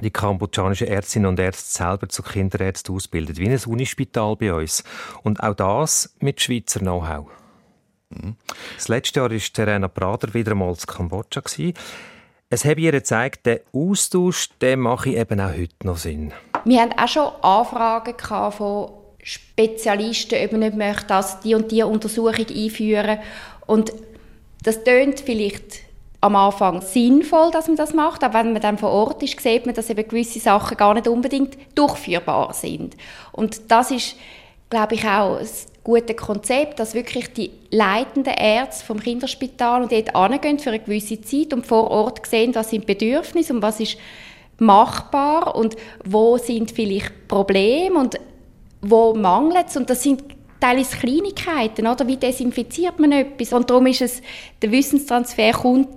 die 0.00 0.10
kambodschanischen 0.10 0.86
Ärztinnen 0.86 1.28
und 1.28 1.40
Ärzte 1.40 1.70
selber 1.70 2.08
zu 2.08 2.22
Kinderärzten 2.22 2.94
ausbilden, 2.94 3.36
wie 3.36 3.48
ein 3.48 3.64
Unispital 3.66 4.36
bei 4.36 4.52
uns. 4.52 4.84
Und 5.22 5.42
auch 5.42 5.54
das 5.54 6.14
mit 6.20 6.40
Schweizer 6.40 6.80
Know-how. 6.80 7.26
Das 8.76 8.88
letzte 8.88 9.20
Jahr 9.20 9.30
war 9.30 9.38
Serena 9.38 9.88
Prader 9.88 10.34
wieder 10.34 10.52
einmal 10.52 10.70
in 10.70 10.76
Kambodscha. 10.76 11.42
Es 12.52 12.64
habe 12.64 12.80
ihr 12.80 12.90
gezeigt, 12.90 13.46
der 13.46 13.60
Austausch 13.72 14.48
der 14.60 14.76
mache 14.76 15.10
eben 15.10 15.40
auch 15.40 15.52
heute 15.52 15.74
noch 15.84 15.96
Sinn. 15.96 16.32
Wir 16.64 16.82
hatten 16.82 16.98
auch 16.98 17.08
schon 17.08 17.32
Anfragen 17.42 18.14
von 18.52 18.90
Spezialisten, 19.22 20.42
ob 20.44 20.52
man 20.52 20.60
nicht 20.60 20.76
möchte, 20.76 21.06
dass 21.06 21.40
die 21.40 21.54
und 21.54 21.70
die 21.70 21.82
Untersuchung 21.84 22.46
einführen. 22.48 23.20
Und 23.66 23.92
das 24.64 24.82
tönt 24.82 25.20
vielleicht 25.20 25.89
am 26.20 26.36
Anfang 26.36 26.82
sinnvoll, 26.82 27.50
dass 27.50 27.66
man 27.66 27.76
das 27.76 27.94
macht, 27.94 28.22
aber 28.22 28.40
wenn 28.40 28.52
man 28.52 28.60
dann 28.60 28.78
vor 28.78 28.90
Ort 28.90 29.22
ist, 29.22 29.40
sieht 29.40 29.64
man, 29.64 29.74
dass 29.74 29.88
eben 29.88 30.06
gewisse 30.06 30.38
Sachen 30.38 30.76
gar 30.76 30.94
nicht 30.94 31.08
unbedingt 31.08 31.56
durchführbar 31.74 32.52
sind. 32.52 32.96
Und 33.32 33.70
das 33.70 33.90
ist, 33.90 34.16
glaube 34.68 34.96
ich, 34.96 35.06
auch 35.06 35.38
das 35.38 35.66
gute 35.82 36.14
Konzept, 36.14 36.78
dass 36.78 36.94
wirklich 36.94 37.32
die 37.32 37.50
leitenden 37.70 38.34
Ärzte 38.34 38.84
vom 38.84 39.00
Kinderspital 39.00 39.82
und 39.82 39.92
dort 39.92 40.14
hingehen 40.14 40.58
für 40.58 40.70
eine 40.70 40.80
gewisse 40.80 41.22
Zeit 41.22 41.54
und 41.54 41.66
vor 41.66 41.90
Ort 41.90 42.26
sehen, 42.26 42.54
was 42.54 42.70
sind 42.70 42.84
Bedürfnisse 42.84 43.54
und 43.54 43.62
was 43.62 43.80
ist 43.80 43.96
machbar 44.58 45.56
und 45.56 45.76
wo 46.04 46.36
sind 46.36 46.70
vielleicht 46.70 47.28
Probleme 47.28 47.98
und 47.98 48.20
wo 48.82 49.14
mangelt 49.14 49.68
es. 49.68 49.76
Und 49.76 49.88
das 49.88 50.02
sind 50.02 50.22
teilweise 50.60 50.96
Kleinigkeiten, 50.96 51.86
oder? 51.86 52.06
Wie 52.06 52.16
desinfiziert 52.16 52.98
man 52.98 53.12
etwas? 53.12 53.52
Und 53.52 53.70
darum 53.70 53.86
ist 53.86 54.02
es, 54.02 54.22
der 54.62 54.70
Wissenstransfer 54.70 55.52
kommt, 55.52 55.88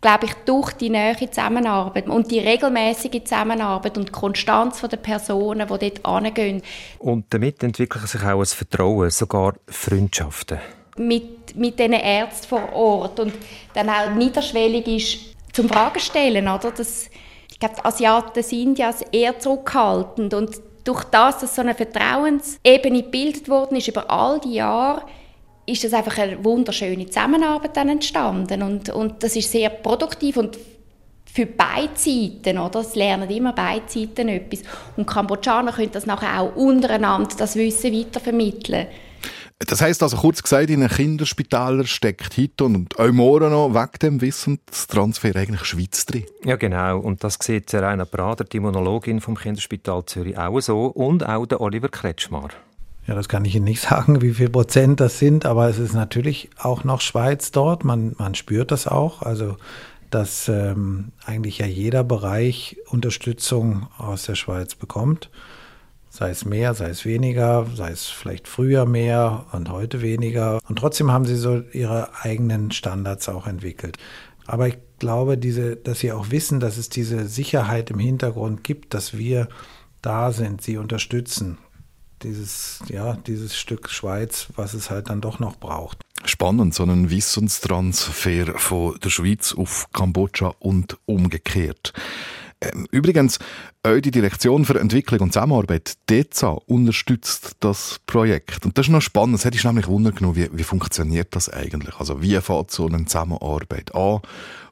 glaube 0.00 0.26
ich, 0.26 0.34
durch 0.44 0.72
die 0.72 0.90
nähe 0.90 1.16
Zusammenarbeit 1.16 2.08
und 2.08 2.30
die 2.30 2.40
regelmäßige 2.40 3.24
Zusammenarbeit 3.24 3.96
und 3.96 4.08
die 4.08 4.12
Konstanz 4.12 4.82
der 4.82 4.98
Personen, 4.98 5.66
die 5.66 5.90
dort 6.02 6.24
hingehen. 6.24 6.62
Und 6.98 7.24
damit 7.30 7.62
entwickelt 7.62 8.06
sich 8.06 8.22
auch 8.22 8.40
ein 8.40 8.44
Vertrauen, 8.44 9.08
sogar 9.10 9.54
Freundschaften. 9.66 10.58
mit, 10.96 11.56
mit 11.56 11.78
diesen 11.78 11.92
Ärzten 11.92 12.48
vor 12.48 12.72
Ort 12.72 13.20
und 13.20 13.32
dann 13.74 13.88
auch 13.88 14.10
niederschwellig 14.14 14.86
ist 14.86 15.18
zum 15.52 15.68
Fragen 15.68 16.00
stellen, 16.00 16.48
oder? 16.48 16.70
Das, 16.70 17.08
ich 17.50 17.58
glaube, 17.58 17.76
die 17.78 17.84
Asiaten 17.84 18.42
sind 18.42 18.78
ja 18.78 18.92
eher 19.12 19.38
zurückhaltend 19.38 20.34
und 20.34 20.60
durch 20.84 21.04
das, 21.04 21.40
dass 21.40 21.56
so 21.56 21.62
eine 21.62 21.74
Vertrauensebene 21.74 23.02
gebildet 23.02 23.48
worden 23.48 23.76
ist 23.76 23.88
über 23.88 24.10
all 24.10 24.38
die 24.40 24.54
Jahre, 24.54 25.02
ist 25.66 25.82
das 25.82 25.94
einfach 25.94 26.18
eine 26.18 26.44
wunderschöne 26.44 27.06
Zusammenarbeit 27.06 27.76
dann 27.76 27.88
entstanden 27.88 28.62
und, 28.62 28.90
und 28.90 29.22
das 29.22 29.34
ist 29.34 29.50
sehr 29.50 29.70
produktiv 29.70 30.36
und 30.36 30.58
für 31.34 31.46
beide 31.46 31.96
Seiten, 31.96 32.58
oder? 32.58 32.80
Es 32.80 32.94
lernen 32.94 33.28
immer 33.28 33.52
beide 33.52 33.88
Seiten 33.88 34.28
etwas. 34.28 34.62
Und 34.96 35.06
Kambodschaner 35.06 35.72
können 35.72 35.90
das 35.90 36.06
nachher 36.06 36.40
auch 36.40 36.54
untereinander 36.54 37.34
das 37.36 37.56
Wissen 37.56 37.92
weitervermitteln. 37.92 38.86
Das 39.60 39.80
heisst 39.80 40.02
also 40.02 40.16
kurz 40.16 40.42
gesagt, 40.42 40.68
in 40.68 40.82
einem 40.82 40.90
Kinderspital 40.90 41.86
steckt 41.86 42.36
heute 42.36 42.64
und 42.64 42.98
auch 42.98 43.12
morgen 43.12 43.50
noch 43.50 43.72
wegen 43.72 43.98
dem 44.02 44.20
Wissenstransfer 44.20 45.34
eigentlich 45.36 45.64
Schweiz 45.64 46.04
drin. 46.06 46.24
Ja, 46.44 46.56
genau. 46.56 46.98
Und 46.98 47.22
das 47.22 47.38
sieht 47.40 47.70
Serena 47.70 48.04
Prader, 48.04 48.44
die 48.44 48.56
Immunologin 48.56 49.20
vom 49.20 49.36
Kinderspital 49.36 50.04
Zürich, 50.06 50.36
auch 50.36 50.60
so. 50.60 50.86
Und 50.86 51.26
auch 51.26 51.46
der 51.46 51.60
Oliver 51.60 51.88
Kretschmar. 51.88 52.50
Ja, 53.06 53.14
das 53.14 53.28
kann 53.28 53.44
ich 53.44 53.54
Ihnen 53.54 53.64
nicht 53.64 53.80
sagen, 53.88 54.22
wie 54.22 54.34
viel 54.34 54.50
Prozent 54.50 55.00
das 55.00 55.18
sind, 55.18 55.46
aber 55.46 55.68
es 55.68 55.78
ist 55.78 55.94
natürlich 55.94 56.50
auch 56.58 56.84
noch 56.84 57.00
Schweiz 57.00 57.52
dort. 57.52 57.84
Man, 57.84 58.14
man 58.18 58.34
spürt 58.34 58.70
das 58.70 58.86
auch. 58.86 59.22
Also, 59.22 59.56
dass 60.10 60.48
ähm, 60.48 61.12
eigentlich 61.24 61.58
ja 61.58 61.66
jeder 61.66 62.04
Bereich 62.04 62.76
Unterstützung 62.88 63.88
aus 63.98 64.24
der 64.24 64.34
Schweiz 64.34 64.74
bekommt. 64.74 65.30
Sei 66.16 66.30
es 66.30 66.44
mehr, 66.44 66.74
sei 66.74 66.90
es 66.90 67.04
weniger, 67.04 67.66
sei 67.74 67.90
es 67.90 68.06
vielleicht 68.06 68.46
früher 68.46 68.86
mehr 68.86 69.46
und 69.50 69.68
heute 69.68 70.00
weniger. 70.00 70.60
Und 70.68 70.78
trotzdem 70.78 71.10
haben 71.10 71.24
sie 71.24 71.34
so 71.34 71.64
ihre 71.72 72.22
eigenen 72.22 72.70
Standards 72.70 73.28
auch 73.28 73.48
entwickelt. 73.48 73.98
Aber 74.46 74.68
ich 74.68 74.78
glaube, 75.00 75.36
diese, 75.36 75.74
dass 75.74 75.98
sie 75.98 76.12
auch 76.12 76.30
wissen, 76.30 76.60
dass 76.60 76.76
es 76.76 76.88
diese 76.88 77.26
Sicherheit 77.26 77.90
im 77.90 77.98
Hintergrund 77.98 78.62
gibt, 78.62 78.94
dass 78.94 79.18
wir 79.18 79.48
da 80.02 80.30
sind, 80.30 80.62
sie 80.62 80.76
unterstützen. 80.76 81.58
Dieses, 82.22 82.78
ja, 82.86 83.14
dieses 83.26 83.56
Stück 83.56 83.90
Schweiz, 83.90 84.46
was 84.54 84.72
es 84.74 84.90
halt 84.90 85.10
dann 85.10 85.20
doch 85.20 85.40
noch 85.40 85.56
braucht. 85.56 85.98
Spannend, 86.24 86.74
so 86.74 86.84
einen 86.84 87.10
Wissenstransfer 87.10 88.56
von 88.56 88.96
der 89.02 89.10
Schweiz 89.10 89.52
auf 89.52 89.88
Kambodscha 89.92 90.54
und 90.60 90.96
umgekehrt. 91.06 91.92
Ähm, 92.72 92.86
Übrigens, 92.90 93.38
die 93.86 94.10
Direktion 94.10 94.64
für 94.64 94.80
Entwicklung 94.80 95.20
und 95.20 95.32
Zusammenarbeit, 95.32 95.94
DEZA, 96.08 96.56
unterstützt 96.66 97.56
das 97.60 98.00
Projekt. 98.06 98.64
Und 98.64 98.78
das 98.78 98.86
ist 98.86 98.92
noch 98.92 99.02
spannend. 99.02 99.36
Es 99.36 99.44
hätte 99.44 99.58
ich 99.58 99.64
nämlich 99.64 99.88
Wunder 99.88 100.12
genommen, 100.12 100.36
wie, 100.36 100.48
wie 100.52 100.62
funktioniert 100.62 101.34
das 101.36 101.50
eigentlich? 101.50 101.94
Also, 101.96 102.22
wie 102.22 102.40
fängt 102.40 102.70
so 102.70 102.86
eine 102.86 103.04
Zusammenarbeit 103.04 103.94
an? 103.94 104.20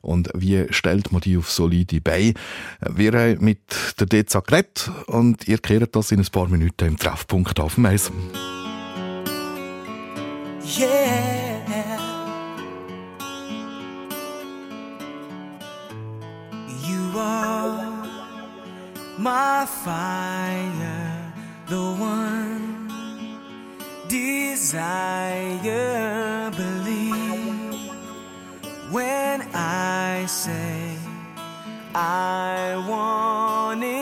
Und 0.01 0.31
wie 0.35 0.67
stellt 0.71 1.13
man 1.13 1.21
die 1.21 1.37
auf 1.37 1.51
solide 1.51 2.01
Beine? 2.01 2.35
Wir 2.81 3.13
haben 3.13 3.45
mit 3.45 3.61
der 4.01 4.07
DEZA 4.07 4.41
geredet 4.41 4.91
und 5.07 5.47
ihr 5.47 5.59
kehrt 5.59 5.95
das 5.95 6.11
in 6.11 6.21
ein 6.21 6.27
paar 6.27 6.49
Minuten 6.49 6.87
im 6.87 6.97
Treffpunkt 6.97 7.61
auf 7.61 7.75
dem 7.75 7.87
Eis. 7.87 8.11
Yeah. 10.79 11.32
My 19.23 19.65
fire, 19.65 21.33
the 21.69 21.81
one 21.81 22.89
desire. 24.09 25.31
Believe 26.51 27.93
when 28.91 29.43
I 29.55 30.27
say 30.27 30.97
I 31.95 32.85
want 32.89 33.85
it 33.85 34.02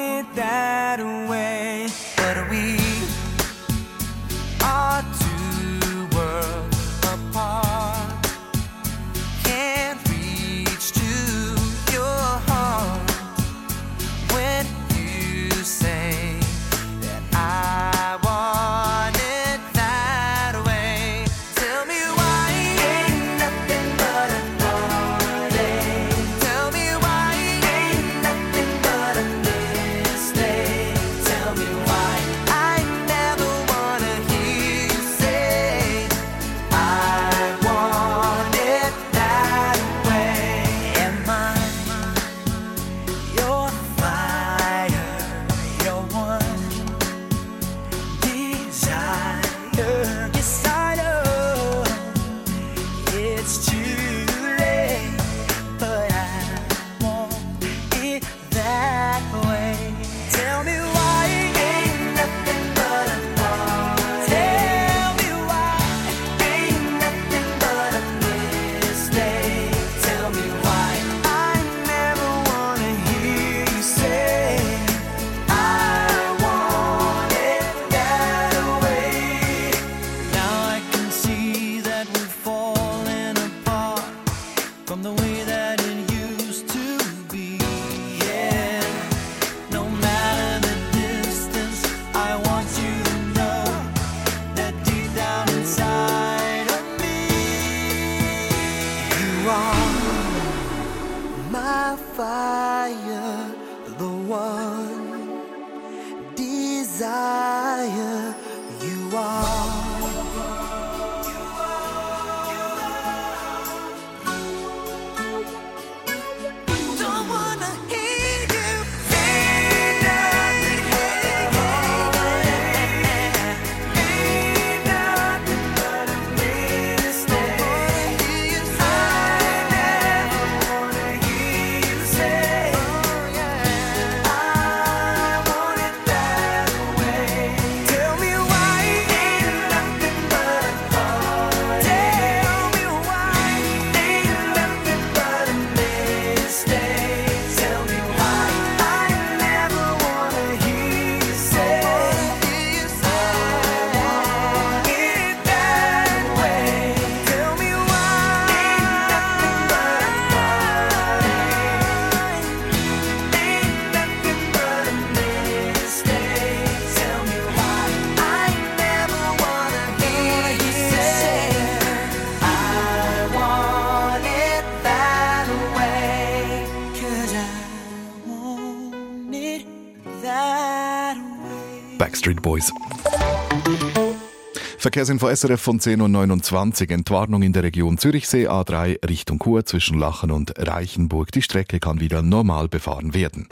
Verkehrsinfo 184.91 185.33
SRF 185.33 185.61
von 185.61 185.79
10.29 185.79 186.89
Uhr. 186.89 186.91
Entwarnung 186.91 187.43
in 187.43 187.53
der 187.53 187.63
Region 187.63 187.97
Zürichsee 187.97 188.49
A3 188.49 189.09
Richtung 189.09 189.39
Chur 189.39 189.65
zwischen 189.65 189.97
Lachen 189.97 190.33
und 190.33 190.53
Reichenburg. 190.59 191.31
Die 191.31 191.43
Strecke 191.43 191.79
kann 191.79 192.01
wieder 192.01 192.23
normal 192.23 192.67
befahren 192.67 193.15
werden. 193.15 193.47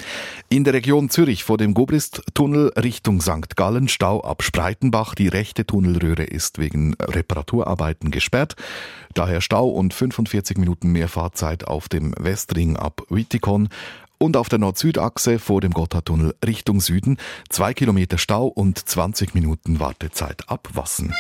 In 0.49 0.65
der 0.65 0.75
Region 0.75 1.11
Zürich 1.11 1.45
vor 1.45 1.57
dem 1.57 1.75
Gobrist-Tunnel 1.75 2.73
Richtung 2.83 3.21
St. 3.21 3.55
Gallen 3.55 3.87
Stau 3.87 4.21
ab 4.21 4.43
Spreitenbach. 4.43 5.15
Die 5.15 5.29
rechte 5.29 5.65
Tunnelröhre 5.65 6.25
ist 6.25 6.59
wegen 6.59 6.97
Reparaturarbeiten 7.01 8.11
gesperrt. 8.11 8.57
Daher 9.15 9.41
Stau 9.41 9.69
und 9.69 9.95
45 9.95 10.59
Minuten 10.59 10.91
mehr 10.91 11.07
Fahrzeit 11.07 11.69
auf 11.69 11.89
dem 11.89 12.15
Westring 12.19 12.77
ab 12.77 13.03
Wittikon 13.11 13.69
und 14.19 14.37
auf 14.37 14.49
der 14.49 14.59
Nord-Süd-Achse 14.59 15.39
vor 15.39 15.61
dem 15.61 15.73
Gotthardtunnel 15.73 16.35
Richtung 16.45 16.81
Süden 16.81 17.19
zwei 17.49 17.75
Kilometer 17.75 18.19
Stau 18.19 18.47
und 18.47 18.79
20 18.79 19.35
Minuten 19.35 19.81
Wartezeit 19.81 20.49
ab 20.49 20.69
Wassen. 20.75 21.15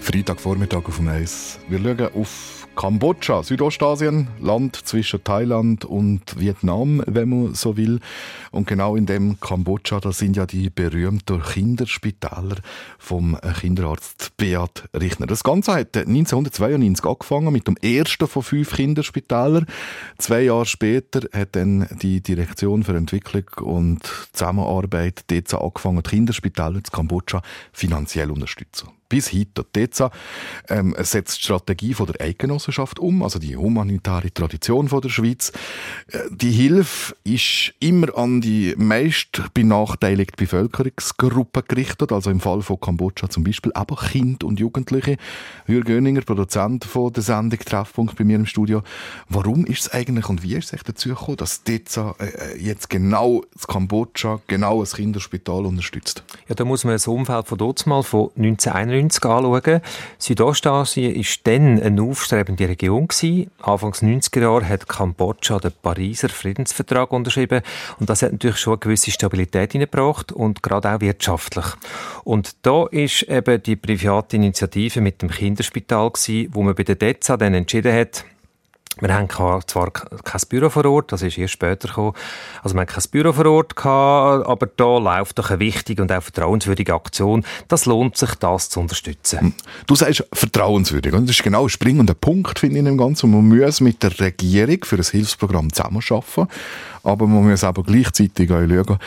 Freitagvormittag 0.00 0.86
auf 0.86 0.96
dem 0.96 1.08
Eis. 1.08 1.58
Wir 1.68 1.78
schauen 1.78 2.08
auf 2.14 2.57
Kambodscha, 2.78 3.42
Südostasien, 3.42 4.28
Land 4.40 4.76
zwischen 4.76 5.24
Thailand 5.24 5.84
und 5.84 6.38
Vietnam, 6.38 7.02
wenn 7.08 7.28
man 7.28 7.54
so 7.54 7.76
will. 7.76 7.98
Und 8.52 8.68
genau 8.68 8.94
in 8.94 9.04
dem 9.04 9.40
Kambodscha, 9.40 9.98
da 9.98 10.12
sind 10.12 10.36
ja 10.36 10.46
die 10.46 10.70
berühmten 10.70 11.42
Kinderspitäler 11.42 12.54
vom 12.96 13.36
Kinderarzt 13.58 14.36
Beat 14.36 14.88
Richner. 14.94 15.26
Das 15.26 15.42
Ganze 15.42 15.72
hat 15.72 15.96
1992 15.96 17.04
angefangen 17.04 17.52
mit 17.52 17.66
dem 17.66 17.76
ersten 17.78 18.28
von 18.28 18.44
fünf 18.44 18.72
Kinderspitälern. 18.72 19.66
Zwei 20.18 20.42
Jahre 20.42 20.64
später 20.64 21.22
hat 21.32 21.56
dann 21.56 21.88
die 22.00 22.20
Direktion 22.20 22.84
für 22.84 22.96
Entwicklung 22.96 23.48
und 23.60 24.04
Zusammenarbeit 24.32 25.24
dort 25.26 25.52
angefangen, 25.52 26.04
die 26.04 26.10
Kinderspitäler 26.10 26.84
zu 26.84 26.92
Kambodscha 26.92 27.42
finanziell 27.72 28.30
unterstützen 28.30 28.90
bis 29.08 29.32
heute. 29.32 29.64
Die 29.74 29.80
EZA 29.80 30.10
ähm, 30.68 30.94
setzt 30.98 31.38
die 31.38 31.44
Strategie 31.44 31.94
von 31.94 32.06
der 32.06 32.20
Eidgenossenschaft 32.20 32.98
um, 32.98 33.22
also 33.22 33.38
die 33.38 33.56
humanitare 33.56 34.32
Tradition 34.32 34.88
von 34.88 35.00
der 35.00 35.08
Schweiz. 35.08 35.52
Äh, 36.12 36.18
Die 36.30 36.50
Hilfe 36.50 37.14
ist 37.24 37.72
immer 37.80 38.16
an 38.16 38.40
die 38.40 38.74
meist 38.76 39.42
benachteiligte 39.54 40.36
Bevölkerungsgruppe 40.36 41.62
gerichtet, 41.62 42.12
also 42.12 42.30
im 42.30 42.40
Fall 42.40 42.62
von 42.62 42.80
Kambodscha 42.80 43.28
zum 43.28 43.44
Beispiel 43.44 43.72
aber 43.74 43.96
Kinder 43.96 44.46
und 44.46 44.60
Jugendliche. 44.60 45.16
Jürgen 45.66 45.98
Göninger, 45.98 46.22
Produzent 46.22 46.84
von 46.84 47.12
der 47.12 47.22
Sendung 47.22 47.58
Treffpunkt 47.58 48.16
bei 48.16 48.24
mir 48.24 48.36
im 48.36 48.46
Studio. 48.46 48.82
Warum 49.28 49.64
ist 49.64 49.80
es 49.80 49.92
eigentlich 49.92 50.28
und 50.28 50.42
wie 50.42 50.54
ist 50.54 50.72
es 50.72 50.82
dazu 50.84 51.08
gekommen, 51.08 51.36
dass 51.38 51.64
die 51.64 51.76
EZA 51.76 52.14
äh, 52.18 52.58
jetzt 52.58 52.90
genau 52.90 53.42
das 53.54 53.66
Kambodscha, 53.66 54.40
genau 54.46 54.80
ein 54.80 54.86
Kinderspital 54.86 55.66
unterstützt? 55.66 56.24
Ja, 56.48 56.54
da 56.54 56.64
muss 56.64 56.84
man 56.84 56.94
das 56.94 57.06
Umfeld 57.06 57.46
von 57.46 57.58
dort 57.58 57.86
mal 57.86 58.02
von 58.02 58.30
1991 58.36 58.97
anschauen. 59.04 59.80
Südostasien 60.18 61.14
war 61.14 61.24
dann 61.44 61.82
eine 61.82 62.02
aufstrebende 62.02 62.68
Region. 62.68 63.08
Gewesen. 63.08 63.50
Anfangs 63.60 64.02
90er 64.02 64.40
Jahre 64.40 64.68
hat 64.68 64.88
Kambodscha 64.88 65.58
den 65.58 65.72
Pariser 65.82 66.28
Friedensvertrag 66.28 67.12
unterschrieben 67.12 67.62
und 67.98 68.08
das 68.08 68.22
hat 68.22 68.32
natürlich 68.32 68.58
schon 68.58 68.74
eine 68.74 68.80
gewisse 68.80 69.10
Stabilität 69.10 69.72
hineingebracht 69.72 70.32
und 70.32 70.62
gerade 70.62 70.90
auch 70.90 71.00
wirtschaftlich. 71.00 71.66
Und 72.24 72.56
da 72.62 72.86
ist 72.86 73.22
eben 73.22 73.62
die 73.62 73.76
private 73.76 74.36
Initiative 74.36 75.00
mit 75.00 75.22
dem 75.22 75.30
Kinderspital 75.30 76.10
gewesen, 76.10 76.50
wo 76.52 76.62
man 76.62 76.74
bei 76.74 76.84
der 76.84 76.96
DEZA 76.96 77.36
dann 77.36 77.54
entschieden 77.54 77.94
hat, 77.94 78.24
wir 79.00 79.14
haben 79.14 79.28
zwar 79.66 79.90
kein 79.90 80.40
Büro 80.48 80.70
vor 80.70 80.84
Ort, 80.86 81.12
das 81.12 81.22
ist 81.22 81.38
erst 81.38 81.54
später 81.54 81.88
gekommen. 81.88 82.14
Also 82.62 82.74
wir 82.74 82.80
haben 82.80 82.88
kein 82.88 83.04
Büro 83.10 83.32
vor 83.32 83.46
Ort 83.46 83.76
gehabt, 83.76 84.46
aber 84.46 84.66
da 84.76 84.98
läuft 84.98 85.38
doch 85.38 85.50
eine 85.50 85.60
wichtige 85.60 86.02
und 86.02 86.12
auch 86.12 86.22
vertrauenswürdige 86.22 86.94
Aktion. 86.94 87.44
Das 87.68 87.86
lohnt 87.86 88.16
sich, 88.16 88.34
das 88.36 88.70
zu 88.70 88.80
unterstützen. 88.80 89.54
Du 89.86 89.94
sagst 89.94 90.24
vertrauenswürdig. 90.32 91.12
Und 91.12 91.28
das 91.28 91.36
ist 91.36 91.42
genau 91.42 91.64
ein 91.64 91.68
springender 91.68 92.14
Punkt, 92.14 92.58
finde 92.58 92.76
ich, 92.76 92.80
in 92.80 92.84
dem 92.86 92.98
Ganzen. 92.98 93.30
Man 93.30 93.48
muss 93.48 93.80
mit 93.80 94.02
der 94.02 94.18
Regierung 94.18 94.84
für 94.84 94.96
ein 94.96 95.02
Hilfsprogramm 95.02 95.72
zusammenarbeiten. 95.72 96.48
Aber 97.04 97.26
man 97.26 97.48
muss 97.48 97.64
aber 97.64 97.84
gleichzeitig 97.84 98.50
auch 98.50 98.66
schauen, 98.66 98.98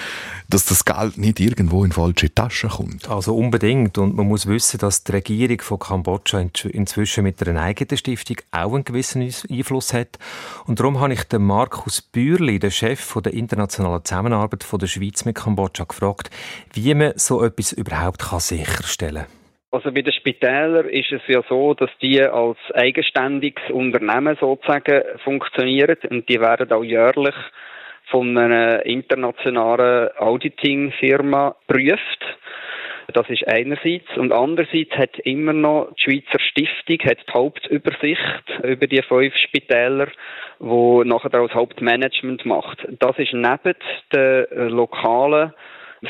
dass 0.50 0.66
das 0.66 0.86
Geld 0.86 1.18
nicht 1.18 1.40
irgendwo 1.40 1.84
in 1.84 1.92
falsche 1.92 2.34
Taschen 2.34 2.70
kommt. 2.70 3.10
Also 3.10 3.36
unbedingt. 3.36 3.98
Und 3.98 4.16
man 4.16 4.28
muss 4.28 4.48
wissen, 4.48 4.80
dass 4.80 5.04
die 5.04 5.12
Regierung 5.12 5.62
von 5.62 5.80
Kambodscha 5.80 6.40
inzwischen 6.40 7.24
mit 7.24 7.46
einer 7.48 7.62
eigenen 7.62 7.98
Stiftung 7.98 8.38
auch 8.52 8.74
einen 8.74 8.86
gewissen 8.86 9.22
Einfluss 9.22 9.81
hat. 9.94 10.18
Und 10.68 10.80
darum 10.80 11.00
habe 11.00 11.14
ich 11.14 11.24
den 11.24 11.44
Markus 11.44 12.02
Bürli, 12.02 12.60
den 12.60 12.72
Chef 12.72 13.14
der 13.24 13.34
internationalen 13.34 14.06
Zusammenarbeit 14.06 14.64
von 14.64 14.80
der 14.80 14.88
Schweiz 14.88 15.26
mit 15.26 15.36
Kambodscha, 15.36 15.84
gefragt, 15.84 16.30
wie 16.74 16.94
man 16.94 17.14
so 17.16 17.44
etwas 17.44 17.74
überhaupt 17.74 18.20
kann 18.30 18.40
sicherstellen 18.40 19.26
kann. 19.26 19.42
Also 19.72 19.92
bei 19.94 20.02
den 20.02 20.12
Spitälern 20.12 20.90
ist 20.90 21.14
es 21.14 21.22
ja 21.28 21.42
so, 21.48 21.74
dass 21.74 21.90
die 22.02 22.22
als 22.22 22.58
eigenständiges 22.74 23.64
Unternehmen 23.72 24.36
sozusagen 24.40 25.02
funktionieren 25.24 25.96
und 26.10 26.28
die 26.28 26.42
werden 26.42 26.72
auch 26.74 26.84
jährlich 26.84 27.36
von 28.10 28.38
einer 28.38 28.86
internationalen 28.86 30.10
Auditing-Firma 30.18 31.56
geprüft. 31.68 32.20
Das 33.12 33.30
ist 33.30 33.48
einerseits. 33.48 34.06
Und 34.18 34.32
andererseits 34.32 34.92
hat 34.92 35.20
immer 35.20 35.54
noch 35.54 35.90
die 35.96 36.04
Schweizer 36.04 36.40
Stiftung 36.40 37.00
hat 37.10 37.18
die 37.28 37.34
Hauptübersicht 37.34 38.64
über 38.64 38.88
die 38.88 39.02
fünf 39.04 39.36
Spitäler, 39.36 40.08
wo 40.60 41.04
nachher 41.04 41.40
auch 41.40 41.48
das 41.48 41.56
Hauptmanagement 41.56 42.46
macht. 42.46 42.88
Das 43.00 43.18
ist 43.18 43.34
neben 43.34 43.76
der 44.14 44.48
lokalen 44.70 45.54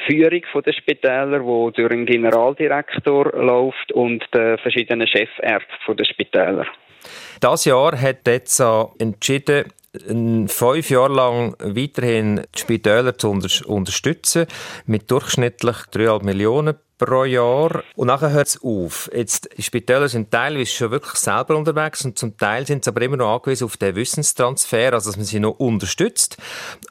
Führung 0.08 0.42
der 0.66 0.74
Spitäler, 0.74 1.44
wo 1.44 1.70
durch 1.70 1.92
einen 1.92 2.06
Generaldirektor 2.06 3.32
läuft 3.34 3.92
und 3.92 4.24
den 4.34 4.58
verschiedenen 4.58 5.08
Chefärzten 5.08 5.98
der 5.98 6.06
Spitäler. 6.06 6.66
Das 7.40 7.66
Jahr 7.66 8.00
hat 8.00 8.26
DEZA 8.28 8.92
entschieden, 9.00 9.66
fünf 10.48 10.90
Jahre 10.90 11.14
lang 11.14 11.56
weiterhin 11.60 12.42
die 12.56 12.60
Spitäler 12.60 13.18
zu 13.18 13.30
unter 13.30 13.50
unterstützen, 13.68 14.46
mit 14.86 15.12
durchschnittlich 15.12 15.76
3,5 15.94 16.24
Millionen 16.24 16.76
pro 17.02 17.26
Jahr. 17.26 17.84
Und 17.96 18.08
nachher 18.08 18.32
hört 18.32 18.48
es 18.48 18.64
auf. 18.64 19.10
Jetzt, 19.14 19.50
die 19.58 19.64
Spitäler 19.64 20.08
sind 20.08 20.32
teilweise 20.32 20.72
schon 20.72 20.92
wirklich 20.92 21.16
selber 21.16 21.58
unterwegs 21.58 22.06
und 22.06 22.18
zum 22.18 22.38
Teil 22.38 22.66
sind 22.66 22.84
sie 22.84 22.92
aber 22.92 23.02
immer 23.02 23.18
noch 23.18 23.36
angewiesen 23.36 23.66
auf 23.66 23.78
den 23.78 23.96
Wissenstransfer, 23.96 24.94
also 24.94 25.10
dass 25.10 25.18
man 25.18 25.26
sie 25.26 25.40
noch 25.40 25.60
unterstützt. 25.60 26.38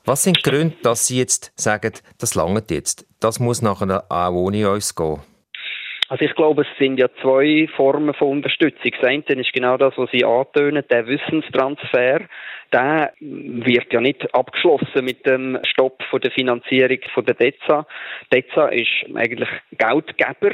Was 0.05 0.25
sind 0.25 0.39
die 0.39 0.51
Gründe, 0.51 0.77
dass 0.83 1.07
sie 1.07 1.19
jetzt 1.19 1.53
sagen, 1.59 1.93
das 2.19 2.35
langt 2.35 2.71
jetzt? 2.71 3.07
Das 3.21 3.39
muss 3.39 3.63
nachher 3.63 4.05
auch 4.09 4.33
ohne 4.33 4.69
uns 4.71 4.95
gehen? 4.95 5.21
Also 6.09 6.25
ich 6.25 6.35
glaube, 6.35 6.63
es 6.63 6.79
sind 6.79 6.99
ja 6.99 7.07
zwei 7.23 7.69
Formen 7.77 8.13
von 8.15 8.31
Unterstützung. 8.31 8.91
Das 9.01 9.09
eine 9.09 9.23
ist 9.41 9.53
genau 9.53 9.77
das, 9.77 9.95
was 9.97 10.11
Sie 10.11 10.25
antönen, 10.25 10.83
der 10.91 11.07
Wissenstransfer. 11.07 12.23
Der 12.73 13.13
wird 13.21 13.93
ja 13.93 14.01
nicht 14.01 14.35
abgeschlossen 14.35 15.05
mit 15.05 15.27
dem 15.27 15.59
Stopp 15.65 16.03
von 16.09 16.21
der 16.21 16.31
Finanzierung 16.31 16.99
von 17.13 17.25
der 17.25 17.35
DEZA. 17.35 17.87
DEZA 18.33 18.69
ist 18.69 19.07
eigentlich 19.15 19.49
Geldgeber 19.73 20.53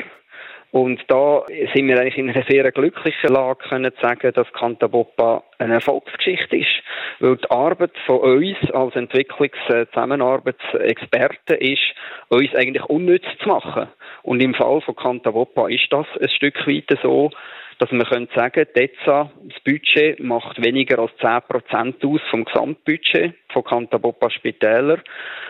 und 0.77 1.01
da 1.09 1.43
sind 1.75 1.89
wir 1.89 1.99
eigentlich 1.99 2.19
in 2.19 2.29
einer 2.29 2.45
sehr 2.49 2.71
glücklichen 2.71 3.33
Lage, 3.33 3.67
können 3.69 3.95
zu 3.95 4.01
sagen, 4.03 4.31
dass 4.35 4.53
Cantaboppa 4.53 5.43
eine 5.59 5.75
Erfolgsgeschichte 5.75 6.57
ist. 6.57 6.83
Weil 7.19 7.37
die 7.37 7.51
Arbeit 7.51 7.93
von 8.05 8.21
uns 8.21 8.59
als 8.73 8.95
Entwicklungszusammenarbeitsexperten 8.95 11.57
ist, 11.57 11.95
uns 12.29 12.55
eigentlich 12.55 12.85
unnütz 12.85 13.25
zu 13.43 13.49
machen. 13.49 13.89
Und 14.23 14.43
im 14.43 14.53
Fall 14.53 14.83
von 14.83 14.97
Cantaboppa 14.97 15.69
ist 15.69 15.91
das 15.91 16.05
ein 16.21 16.29
Stück 16.29 16.67
weit 16.67 16.95
so, 17.03 17.31
dass 17.79 17.91
man 17.93 18.07
könnte 18.07 18.35
sagen, 18.35 18.67
DEZA, 18.75 19.31
das 19.45 19.61
Budget 19.65 20.21
macht 20.21 20.65
weniger 20.65 20.99
als 20.99 21.13
10% 21.21 22.07
aus 22.07 22.21
vom 22.31 22.45
Gesamtbudget 22.45 23.35
von 23.53 23.65
Cantaboppa 23.65 24.31
Spitäler. 24.31 24.99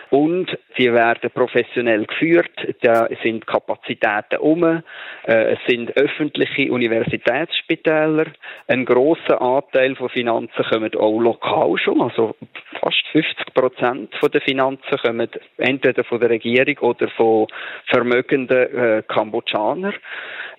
Und 0.09 0.57
sie 0.77 0.93
werden 0.93 1.29
professionell 1.31 2.05
geführt, 2.05 2.51
da 2.81 3.09
sind 3.23 3.45
Kapazitäten 3.45 4.37
um, 4.39 4.63
äh, 4.63 4.81
es 5.25 5.59
sind 5.67 5.95
öffentliche 5.97 6.71
Universitätsspitäler, 6.71 8.27
ein 8.67 8.85
grosser 8.85 9.41
Anteil 9.41 9.95
von 9.95 10.09
Finanzen 10.09 10.63
kommen 10.71 10.95
auch 10.95 11.19
lokal 11.19 11.77
schon, 11.77 12.01
also 12.01 12.35
fast 12.79 13.05
50 13.11 13.53
Prozent 13.53 14.13
der 14.33 14.41
Finanzen 14.41 14.97
kommen 15.03 15.29
entweder 15.57 16.03
von 16.05 16.19
der 16.19 16.29
Regierung 16.29 16.77
oder 16.79 17.09
von 17.09 17.47
vermögenden 17.87 18.75
äh, 18.75 19.03
Kambodschanern. 19.07 19.93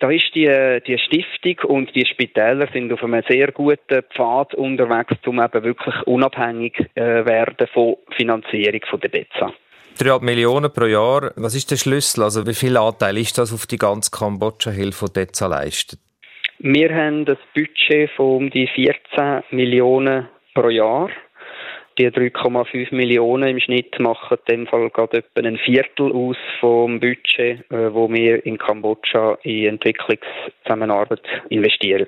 Da 0.01 0.11
ist 0.11 0.34
die, 0.34 0.47
die 0.86 0.99
Stiftung 0.99 1.57
und 1.64 1.94
die 1.94 2.06
Spitäler 2.06 2.68
sind 2.72 2.92
auf 2.92 3.02
einem 3.02 3.22
sehr 3.28 3.52
guten 3.52 4.02
Pfad 4.14 4.54
unterwegs, 4.54 5.16
um 5.26 5.40
eben 5.40 5.64
wirklich 5.64 5.94
unabhängig 6.06 6.78
äh, 6.94 7.24
werden 7.24 7.66
von 7.72 7.96
Finanzierung 8.16 8.80
von 8.88 9.00
der 9.00 9.11
DEZA. 9.11 9.52
3,5 9.98 10.24
Millionen 10.24 10.72
pro 10.72 10.86
Jahr. 10.86 11.32
Was 11.36 11.54
ist 11.56 11.70
der 11.70 11.76
Schlüssel? 11.76 12.22
Also 12.22 12.46
wie 12.46 12.54
viel 12.54 12.76
Anteil 12.76 13.18
ist 13.18 13.36
das 13.36 13.52
auf 13.52 13.66
die 13.66 13.78
ganze 13.78 14.11
Kambodscha-Hilfe, 14.12 15.06
die 15.06 15.26
DEZA 15.26 15.46
leistet? 15.48 15.98
Wir 16.61 16.94
haben 16.94 17.24
das 17.24 17.38
Budget 17.54 18.11
von 18.16 18.36
um 18.36 18.50
die 18.50 18.68
14 18.68 19.42
Millionen 19.50 20.28
pro 20.54 20.68
Jahr. 20.68 21.11
Die 21.99 22.07
3,5 22.07 22.94
Millionen 22.94 23.49
im 23.49 23.61
Schnitt 23.61 23.99
machen 23.99 24.38
in 24.46 24.55
dem 24.55 24.66
Fall 24.68 24.88
gerade 24.90 25.18
etwa 25.18 25.40
ein 25.49 25.59
Viertel 25.59 26.12
aus 26.12 26.36
vom 26.61 27.01
Budget, 27.01 27.68
äh, 27.72 27.92
wo 27.92 28.09
wir 28.09 28.46
in 28.46 28.57
Kambodscha 28.57 29.36
in 29.42 29.66
Entwicklungszusammenarbeit 29.66 31.22
investieren. 31.49 32.07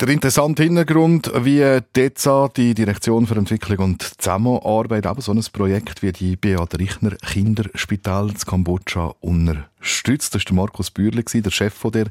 Der 0.00 0.08
interessante 0.08 0.62
Hintergrund, 0.62 1.30
wie 1.44 1.80
DEZA, 1.94 2.48
die 2.56 2.74
Direktion 2.74 3.26
für 3.26 3.34
Entwicklung 3.34 3.78
und 3.78 4.02
Zusammenarbeit, 4.02 5.06
aber 5.06 5.20
so 5.20 5.32
ein 5.32 5.44
Projekt 5.52 6.02
wie 6.02 6.12
die 6.12 6.36
Beat 6.36 6.78
Richner 6.78 7.16
Kinderspital 7.16 8.30
in 8.30 8.34
Kambodscha 8.34 9.14
unterstützt. 9.20 10.34
Das 10.34 10.44
war 10.46 10.54
Markus 10.54 10.90
Bürli, 10.90 11.22
der 11.22 11.50
Chef 11.50 11.74
der 11.92 12.06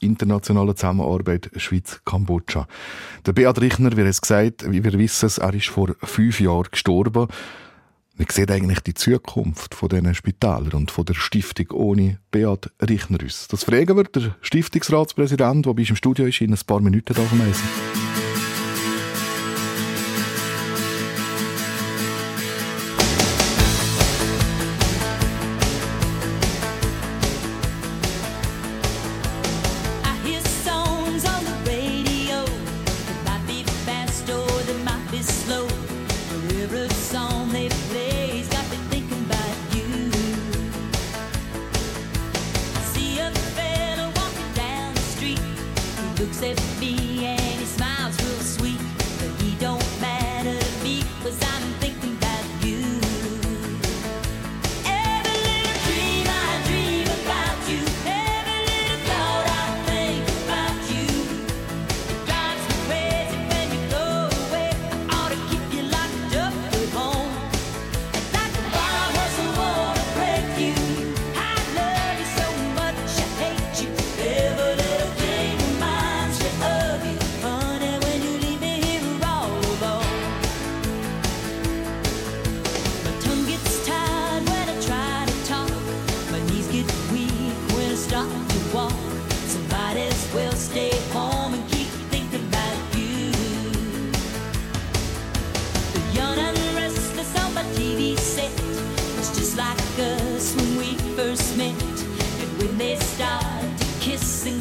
internationalen 0.00 0.76
Zusammenarbeit 0.76 1.50
Schweiz-Kambodscha. 1.56 2.66
Der 3.26 3.32
Beat 3.32 3.60
Richner, 3.60 3.96
wie 3.96 4.02
er 4.02 4.06
es 4.06 4.20
gesagt 4.20 4.70
wie 4.70 4.84
wir 4.84 4.92
wissen, 4.92 5.30
er 5.40 5.54
ist 5.54 5.68
vor 5.68 5.94
fünf 6.02 6.40
Jahren 6.40 6.68
gestorben. 6.70 7.28
Wie 8.16 8.26
sieht 8.30 8.50
eigentlich 8.50 8.80
die 8.80 8.94
Zukunft 8.94 9.74
von 9.74 9.88
diesen 9.88 10.14
Spitälern 10.14 10.72
und 10.72 10.90
von 10.90 11.04
der 11.04 11.14
Stiftung 11.14 11.70
ohne 11.70 12.18
Beat 12.30 12.70
Richnerüss. 12.80 13.48
Das 13.48 13.64
fragen 13.64 13.96
wir 13.96 14.04
der 14.04 14.36
Stiftungsratspräsident, 14.42 15.66
der 15.66 15.72
bei 15.72 15.80
uns 15.80 15.90
im 15.90 15.96
Studio 15.96 16.26
ist, 16.26 16.40
in 16.40 16.52
ein 16.52 16.60
paar 16.66 16.80
Minuten 16.80 17.14
da 17.14 18.11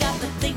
got 0.02 0.20
the 0.20 0.28
thing. 0.42 0.51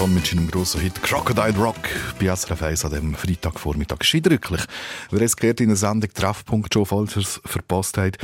John 0.00 0.14
mit 0.14 0.28
seinem 0.28 0.50
grossen 0.50 0.80
Hit 0.80 1.02
Crocodile 1.02 1.54
Rock 1.58 1.76
bei 2.18 2.34
SRF 2.34 2.62
1 2.62 2.86
an 2.86 2.92
dem 2.92 3.14
Freitagvormittag. 3.14 3.98
Ist 4.00 4.14
eindrücklich. 4.14 4.62
Wer 5.10 5.20
es 5.20 5.36
gehört 5.36 5.60
in 5.60 5.68
der 5.68 5.76
Sendung 5.76 6.08
Treffpunkt 6.14 6.72
schon 6.72 6.86
falsch 6.86 7.38
verpasst 7.44 7.98
hat, 7.98 8.16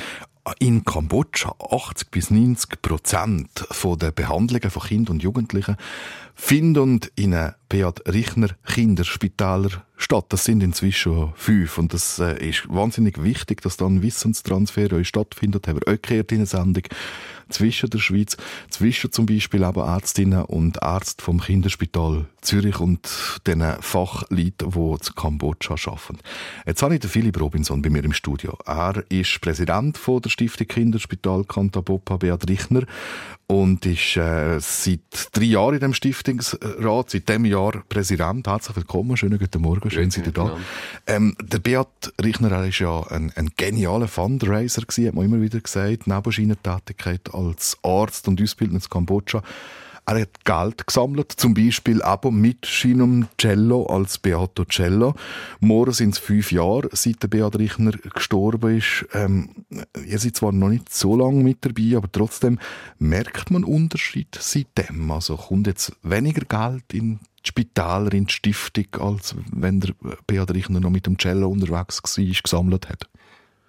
in 0.58 0.86
Kambodscha 0.86 1.54
80 1.70 2.10
bis 2.10 2.30
90 2.30 2.80
Prozent 2.80 3.66
der 4.00 4.10
Behandlungen 4.10 4.70
von 4.70 4.82
Kindern 4.84 5.16
und 5.16 5.22
Jugendlichen 5.22 5.76
finden 6.36 7.00
in 7.16 7.34
einem 7.34 7.54
Beat 7.68 8.02
Richner 8.06 8.50
Kinderspitaler 8.64 9.84
statt. 9.96 10.26
Das 10.28 10.44
sind 10.44 10.62
inzwischen 10.62 11.32
fünf. 11.34 11.78
Und 11.78 11.94
das 11.94 12.18
äh, 12.20 12.50
ist 12.50 12.68
wahnsinnig 12.68 13.22
wichtig, 13.22 13.62
dass 13.62 13.76
da 13.76 13.86
ein 13.86 14.02
Wissenstransfer 14.02 14.92
auch 14.92 15.04
stattfindet. 15.04 15.66
Haben 15.66 15.80
wir 15.84 15.92
auch 15.92 16.00
gehört 16.00 16.30
in 16.30 16.38
der 16.38 16.46
Sendung 16.46 16.84
zwischen 17.48 17.90
der 17.90 17.98
Schweiz, 17.98 18.36
zwischen 18.70 19.12
zum 19.12 19.26
Beispiel 19.26 19.64
aber 19.64 19.86
Ärztinnen 19.86 20.44
und 20.44 20.78
Ärzte 20.82 21.24
vom 21.24 21.40
Kinderspital 21.40 22.26
Zürich 22.40 22.80
und 22.80 23.08
den 23.46 23.62
Fachleuten, 23.80 24.70
die 24.70 24.78
in 24.78 25.14
Kambodscha 25.14 25.74
arbeiten. 25.74 26.18
Jetzt 26.66 26.82
habe 26.82 26.94
ich 26.94 27.00
den 27.00 27.10
Philipp 27.10 27.40
Robinson 27.40 27.82
bei 27.82 27.90
mir 27.90 28.04
im 28.04 28.12
Studio. 28.12 28.56
Er 28.66 29.04
ist 29.08 29.40
Präsident 29.40 29.96
von 29.96 30.22
der 30.22 30.30
Stiftung 30.30 30.66
Kinderspital 30.66 31.44
Kantabopa 31.44 32.16
Beat 32.16 32.48
Richner 32.48 32.82
und 33.48 33.86
ist 33.86 34.16
äh, 34.16 34.58
seit 34.60 35.28
drei 35.32 35.44
Jahren 35.44 35.74
in 35.74 35.80
dem 35.80 35.94
Stiftungsrat, 35.94 37.10
seit 37.10 37.28
dem 37.28 37.44
Jahr 37.44 37.84
Präsident. 37.88 38.46
Herzlich 38.46 38.76
willkommen, 38.76 39.16
schönen 39.16 39.38
guten 39.38 39.62
Morgen, 39.62 39.88
schön, 39.90 40.08
dass 40.08 40.18
ihr 40.18 40.32
da. 40.32 40.56
Ähm, 41.06 41.36
der 41.40 41.58
Beat 41.58 42.12
Richner 42.22 42.50
er 42.50 42.66
ist 42.66 42.80
ja 42.80 43.02
ein, 43.08 43.32
ein 43.36 43.50
genialer 43.56 44.08
Fundraiser 44.08 44.82
gewesen, 44.82 45.08
hat 45.08 45.14
man 45.14 45.26
immer 45.26 45.40
wieder 45.40 45.60
gesagt, 45.60 46.06
neben 46.06 46.32
seiner 46.32 46.60
Tätigkeit 46.60 47.32
als 47.32 47.78
Arzt 47.82 48.26
und 48.26 48.42
Ausbildner 48.42 48.80
in 48.82 48.90
Kambodscha. 48.90 49.42
Er 50.08 50.20
hat 50.20 50.44
Geld 50.44 50.86
gesammelt, 50.86 51.32
zum 51.32 51.52
Beispiel 51.54 52.00
aber 52.00 52.30
mit 52.30 52.64
seinem 52.64 53.26
Cello 53.38 53.86
als 53.86 54.18
Beato 54.18 54.64
Cello. 54.64 55.16
Morgen 55.58 55.92
sind 55.92 56.14
es 56.14 56.18
fünf 56.20 56.52
Jahre, 56.52 56.88
seit 56.92 57.24
der 57.24 57.28
Beat 57.28 57.58
Richner 57.58 57.90
gestorben 57.90 58.78
ist. 58.78 59.04
Ähm, 59.14 59.66
ihr 60.06 60.20
seid 60.20 60.36
zwar 60.36 60.52
noch 60.52 60.68
nicht 60.68 60.94
so 60.94 61.16
lange 61.16 61.42
mit 61.42 61.64
dabei, 61.64 61.96
aber 61.96 62.10
trotzdem 62.12 62.60
merkt 63.00 63.50
man 63.50 63.64
Unterschied 63.64 64.38
seitdem. 64.38 65.10
Also 65.10 65.36
kommt 65.36 65.66
jetzt 65.66 65.92
weniger 66.04 66.44
Geld 66.44 66.84
in 66.94 67.18
die 67.44 67.48
Spitäler, 67.48 68.12
in 68.12 68.26
die 68.26 68.32
Stiftung, 68.32 68.86
als 69.00 69.34
wenn 69.50 69.80
der 69.80 69.92
Beat 70.28 70.54
Richner 70.54 70.78
noch 70.78 70.90
mit 70.90 71.06
dem 71.06 71.18
Cello 71.18 71.48
unterwegs 71.48 72.00
war, 72.04 72.24
gesammelt 72.24 72.88
hat. 72.88 73.08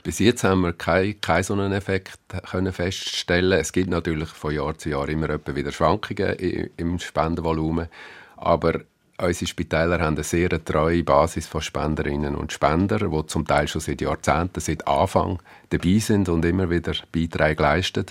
Bis 0.08 0.20
jetzt 0.20 0.46
haben 0.46 0.62
wir 0.62 0.72
keinen 0.72 1.20
kein 1.20 1.44
so 1.44 1.52
einen 1.52 1.74
Effekt 1.74 2.18
können 2.50 2.72
feststellen. 2.72 3.60
Es 3.60 3.74
gibt 3.74 3.90
natürlich 3.90 4.30
von 4.30 4.56
Jahr 4.56 4.78
zu 4.78 4.88
Jahr 4.88 5.10
immer 5.10 5.28
wieder 5.54 5.74
Schwankungen 5.74 6.34
im 6.78 6.98
Spendenvolumen, 6.98 7.90
aber 8.38 8.84
unsere 9.18 9.48
Spitäler 9.48 10.00
haben 10.00 10.16
eine 10.16 10.24
sehr 10.24 10.64
treue 10.64 11.04
Basis 11.04 11.46
von 11.48 11.62
Spenderinnen 11.62 12.38
und 12.38 12.54
Spendern, 12.54 13.12
die 13.12 13.28
zum 13.28 13.46
Teil 13.46 13.68
schon 13.68 13.82
seit 13.82 14.00
Jahrzehnten, 14.00 14.62
seit 14.62 14.88
Anfang 14.88 15.42
dabei 15.72 16.00
sind 16.00 16.30
und 16.30 16.46
immer 16.46 16.70
wieder 16.70 16.94
Beiträge 17.12 17.62
leisten. 17.62 18.06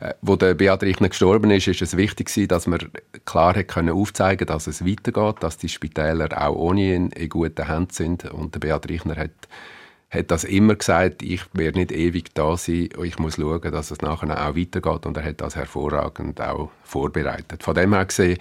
Äh, 0.00 0.14
Wo 0.22 0.34
der 0.34 0.54
Beat 0.54 0.82
Richner 0.82 1.10
gestorben 1.10 1.52
ist, 1.52 1.68
ist 1.68 1.80
es 1.80 1.96
wichtig 1.96 2.48
dass 2.48 2.66
wir 2.66 2.80
klar 3.24 3.54
können 3.62 3.94
aufzeigen, 3.94 4.48
dass 4.48 4.66
es 4.66 4.84
weitergeht, 4.84 5.36
dass 5.44 5.58
die 5.58 5.68
Spitäler 5.68 6.28
auch 6.44 6.56
ohne 6.56 6.92
ihn 6.92 7.10
in 7.10 7.28
guten 7.28 7.68
Händen 7.68 7.92
sind. 7.92 8.24
Und 8.24 8.52
der 8.56 8.58
Beat 8.58 8.88
Richner 8.88 9.14
hat 9.14 9.30
hat 10.10 10.30
das 10.30 10.44
immer 10.44 10.76
gesagt, 10.76 11.22
ich 11.22 11.42
werde 11.52 11.78
nicht 11.78 11.92
ewig 11.92 12.32
da 12.34 12.56
sein 12.56 12.88
und 12.96 13.06
ich 13.06 13.18
muss 13.18 13.36
schauen, 13.36 13.72
dass 13.72 13.90
es 13.90 14.00
nachher 14.00 14.30
auch 14.30 14.56
weitergeht 14.56 15.06
und 15.06 15.16
er 15.16 15.24
hat 15.24 15.40
das 15.40 15.56
hervorragend 15.56 16.40
auch 16.40 16.70
vorbereitet. 16.84 17.62
Von 17.62 17.74
dem 17.74 17.92
her 17.92 18.04
gesehen 18.04 18.38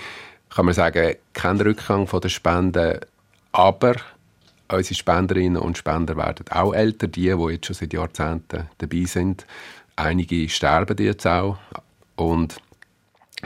kann 0.50 0.66
man 0.66 0.74
sagen, 0.74 1.16
kein 1.34 1.60
Rückgang 1.60 2.08
von 2.08 2.22
der 2.22 2.30
Spenden, 2.30 3.00
aber 3.52 3.96
unsere 4.72 4.96
Spenderinnen 4.96 5.58
und 5.58 5.78
Spender 5.78 6.16
werden 6.18 6.46
auch 6.50 6.74
älter, 6.74 7.08
die, 7.08 7.34
die 7.36 7.52
jetzt 7.52 7.66
schon 7.66 7.76
seit 7.76 7.94
Jahrzehnten 7.94 8.70
dabei 8.78 9.04
sind. 9.06 9.46
Einige 9.96 10.48
sterben 10.50 10.98
jetzt 11.04 11.26
auch 11.26 11.58
und 12.16 12.58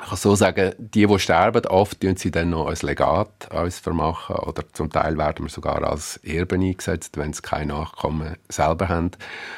ich 0.02 0.10
kann 0.10 0.18
so 0.18 0.36
sagen, 0.36 0.74
die, 0.78 1.06
die 1.06 1.20
sterben, 1.20 1.66
oft 1.68 2.00
tun 2.00 2.16
sie 2.16 2.32
dann 2.32 2.52
noch 2.52 2.68
als 2.68 2.84
Legat 2.84 3.50
uns 3.52 3.80
vermachen 3.80 4.36
oder 4.38 4.64
zum 4.74 4.90
Teil 4.90 5.18
werden 5.18 5.46
wir 5.46 5.50
sogar 5.50 5.84
als 5.84 6.18
Erben 6.18 6.62
eingesetzt, 6.62 7.18
wenn 7.18 7.34
sie 7.34 7.42
keine 7.42 7.74
Nachkommen 7.74 8.38
selber 8.48 8.90
haben. 8.90 9.12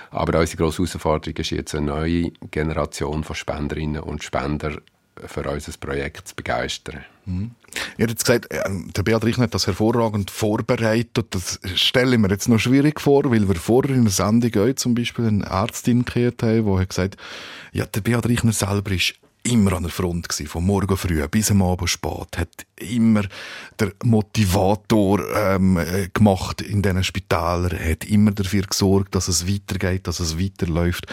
Aber 0.10 0.40
unsere 0.40 0.58
grosse 0.58 0.80
Herausforderung 0.80 1.38
ist 1.38 1.52
jetzt 1.52 1.76
eine 1.76 1.86
neue 1.86 2.32
Generation 2.52 3.24
von 3.24 3.36
Spenderinnen 3.36 4.02
und 4.02 4.24
Spender 4.24 4.78
für 5.26 5.50
unser 5.50 5.72
Projekt 5.80 6.30
zu 6.30 6.36
begeistern. 6.36 7.04
Mhm. 7.26 7.52
Ihr 7.98 8.08
habt 8.08 8.20
gesagt, 8.20 8.52
äh, 8.52 8.64
der 8.68 9.04
Beat 9.04 9.24
Richner 9.24 9.44
hat 9.44 9.54
das 9.54 9.68
hervorragend 9.68 10.32
vorbereitet. 10.32 11.28
Das 11.30 11.60
stelle 11.76 12.14
ich 12.14 12.20
mir 12.20 12.30
jetzt 12.30 12.50
noch 12.50 12.60
schwierig 12.60 13.00
vor, 13.00 13.30
weil 13.30 13.48
wir 13.48 13.56
vorher 13.56 13.96
in 13.96 14.06
der 14.06 14.12
Sendung 14.12 14.76
zum 14.76 14.96
Beispiel 14.96 15.28
eine 15.28 15.46
Ärztin 15.46 16.06
gehört 16.06 16.42
haben, 16.42 16.66
die 16.66 16.80
hat 16.80 16.90
gesagt, 16.90 17.18
ja, 17.72 17.86
der 17.86 18.02
Beat 18.02 18.26
Richner 18.28 18.54
selber 18.54 18.92
ist 18.92 19.16
immer 19.44 19.74
an 19.74 19.84
der 19.84 19.92
Front 19.92 20.30
gewesen, 20.30 20.48
von 20.48 20.66
morgen 20.66 20.98
früh 20.98 21.26
bis 21.28 21.52
am 21.52 21.62
Abend 21.62 21.90
spät, 21.90 22.38
hat 22.38 22.66
immer 22.78 23.24
der 23.80 23.94
Motivator 24.04 25.22
ähm, 25.36 25.78
äh, 25.78 26.10
gemacht 26.14 26.62
in 26.62 26.82
diesen 26.82 27.04
Spitälern, 27.04 27.78
hat 27.78 28.06
immer 28.06 28.32
dafür 28.32 28.64
gesorgt, 28.64 29.16
dass 29.16 29.28
es 29.28 29.48
weitergeht, 29.48 30.08
dass 30.08 30.20
es 30.20 30.40
weiterläuft. 30.40 31.08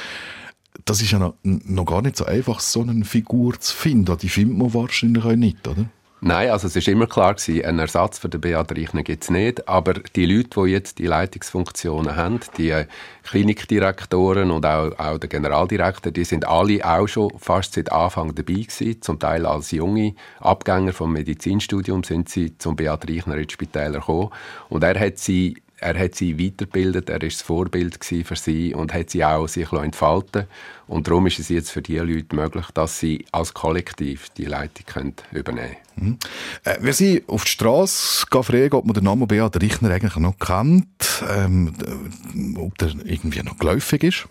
Das 0.84 1.02
ist 1.02 1.10
ja 1.10 1.18
noch, 1.18 1.34
noch 1.42 1.84
gar 1.84 2.02
nicht 2.02 2.16
so 2.16 2.24
einfach, 2.24 2.60
so 2.60 2.82
eine 2.82 3.04
Figur 3.04 3.58
zu 3.58 3.74
finden. 3.74 4.16
Die 4.18 4.28
findet 4.28 4.56
man 4.58 4.74
wahrscheinlich 4.74 5.24
auch 5.24 5.34
nicht, 5.34 5.66
oder? 5.66 5.86
Nein, 6.20 6.50
also 6.50 6.66
es 6.66 6.74
ist 6.74 6.88
immer 6.88 7.06
klar 7.06 7.34
gewesen, 7.34 7.64
einen 7.64 7.78
Ersatz 7.78 8.18
für 8.18 8.28
den 8.28 8.40
Beat 8.40 8.72
Reichner 8.72 9.04
gibt 9.04 9.22
es 9.22 9.30
nicht, 9.30 9.68
aber 9.68 9.94
die 9.94 10.26
Leute, 10.26 10.48
die 10.60 10.70
jetzt 10.72 10.98
die 10.98 11.06
Leitungsfunktionen 11.06 12.16
haben, 12.16 12.40
die 12.56 12.74
Klinikdirektoren 13.22 14.50
und 14.50 14.66
auch, 14.66 14.98
auch 14.98 15.18
der 15.18 15.28
Generaldirektor, 15.28 16.10
die 16.10 16.24
sind 16.24 16.44
alle 16.44 16.84
auch 16.84 17.06
schon 17.06 17.30
fast 17.38 17.74
seit 17.74 17.92
Anfang 17.92 18.34
dabei 18.34 18.54
gewesen. 18.54 19.00
Zum 19.00 19.20
Teil 19.20 19.46
als 19.46 19.70
junge 19.70 20.14
Abgänger 20.40 20.92
vom 20.92 21.12
Medizinstudium 21.12 22.02
sind 22.02 22.28
sie 22.28 22.58
zum 22.58 22.74
Beat 22.74 23.08
Reichner 23.08 23.36
ins 23.36 23.52
Spitäler 23.52 24.00
gekommen 24.00 24.30
und 24.70 24.82
er 24.82 24.98
hat 24.98 25.18
sie 25.18 25.62
er 25.80 25.98
hat 25.98 26.14
sie 26.14 26.38
weitergebildet, 26.38 27.08
er 27.08 27.14
war 27.14 27.28
das 27.28 27.42
Vorbild 27.42 28.04
für 28.04 28.36
sie 28.36 28.74
und 28.74 28.92
hat 28.92 29.10
sie 29.10 29.24
auch 29.24 29.46
sich 29.46 29.72
entfalten 29.72 30.46
Und 30.86 31.06
darum 31.06 31.26
ist 31.26 31.38
es 31.38 31.48
jetzt 31.48 31.70
für 31.70 31.82
die 31.82 31.98
Leute 31.98 32.34
möglich, 32.34 32.66
dass 32.74 32.98
sie 32.98 33.24
als 33.32 33.54
Kollektiv 33.54 34.28
die 34.30 34.46
Leitung 34.46 34.86
können 34.86 35.14
übernehmen 35.32 35.76
Mhm. 36.00 36.18
Äh, 36.64 36.76
wir 36.80 36.92
sind 36.92 37.28
auf 37.28 37.44
die 37.44 37.50
Straße 37.50 38.26
fragen, 38.30 38.74
ob 38.74 38.84
man 38.84 38.94
den 38.94 39.04
Namen 39.04 39.26
Beat 39.26 39.60
Richner 39.60 39.90
eigentlich 39.90 40.16
noch 40.16 40.38
kennt, 40.38 41.24
ähm, 41.36 41.74
äh, 41.84 42.58
ob 42.58 42.78
der 42.78 42.90
irgendwie 43.04 43.42
noch 43.42 43.58
geläufig 43.58 44.04
ist. 44.04 44.26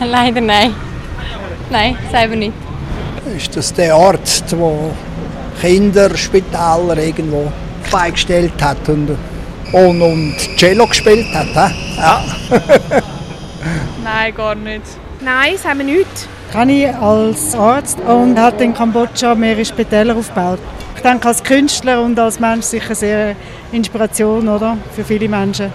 Leider 0.00 0.40
nein. 0.40 0.72
Nein, 1.70 1.98
selber 2.10 2.36
nicht. 2.36 2.52
Ist 3.36 3.56
das 3.56 3.74
der 3.74 3.94
Arzt, 3.94 4.52
der 4.52 4.90
Kinderspitäler 5.60 6.96
irgendwo 6.98 7.52
beigestellt 7.90 8.62
hat 8.62 8.88
und, 8.88 9.10
und, 9.72 10.02
und 10.02 10.34
Cello 10.56 10.86
gespielt 10.86 11.26
hat? 11.34 11.46
hä? 11.54 11.74
Ja. 11.96 12.24
Nein, 14.04 14.34
gar 14.34 14.54
nicht. 14.54 14.82
Nein, 15.20 15.56
sagen 15.56 15.78
wir 15.78 15.86
nicht. 15.86 16.28
Kann 16.52 16.70
ich 16.70 16.88
als 16.94 17.54
Arzt 17.54 17.98
und 18.00 18.38
hat 18.38 18.60
in 18.60 18.72
Kambodscha 18.72 19.34
mehrere 19.34 19.64
Spitäler 19.64 20.16
aufgebaut. 20.16 20.60
Ich 20.96 21.02
denke, 21.02 21.28
als 21.28 21.42
Künstler 21.42 22.02
und 22.02 22.18
als 22.18 22.40
Mensch 22.40 22.64
sicher 22.64 22.94
sehr 22.94 23.36
Inspiration 23.70 24.48
oder? 24.48 24.78
für 24.94 25.04
viele 25.04 25.28
Menschen. 25.28 25.70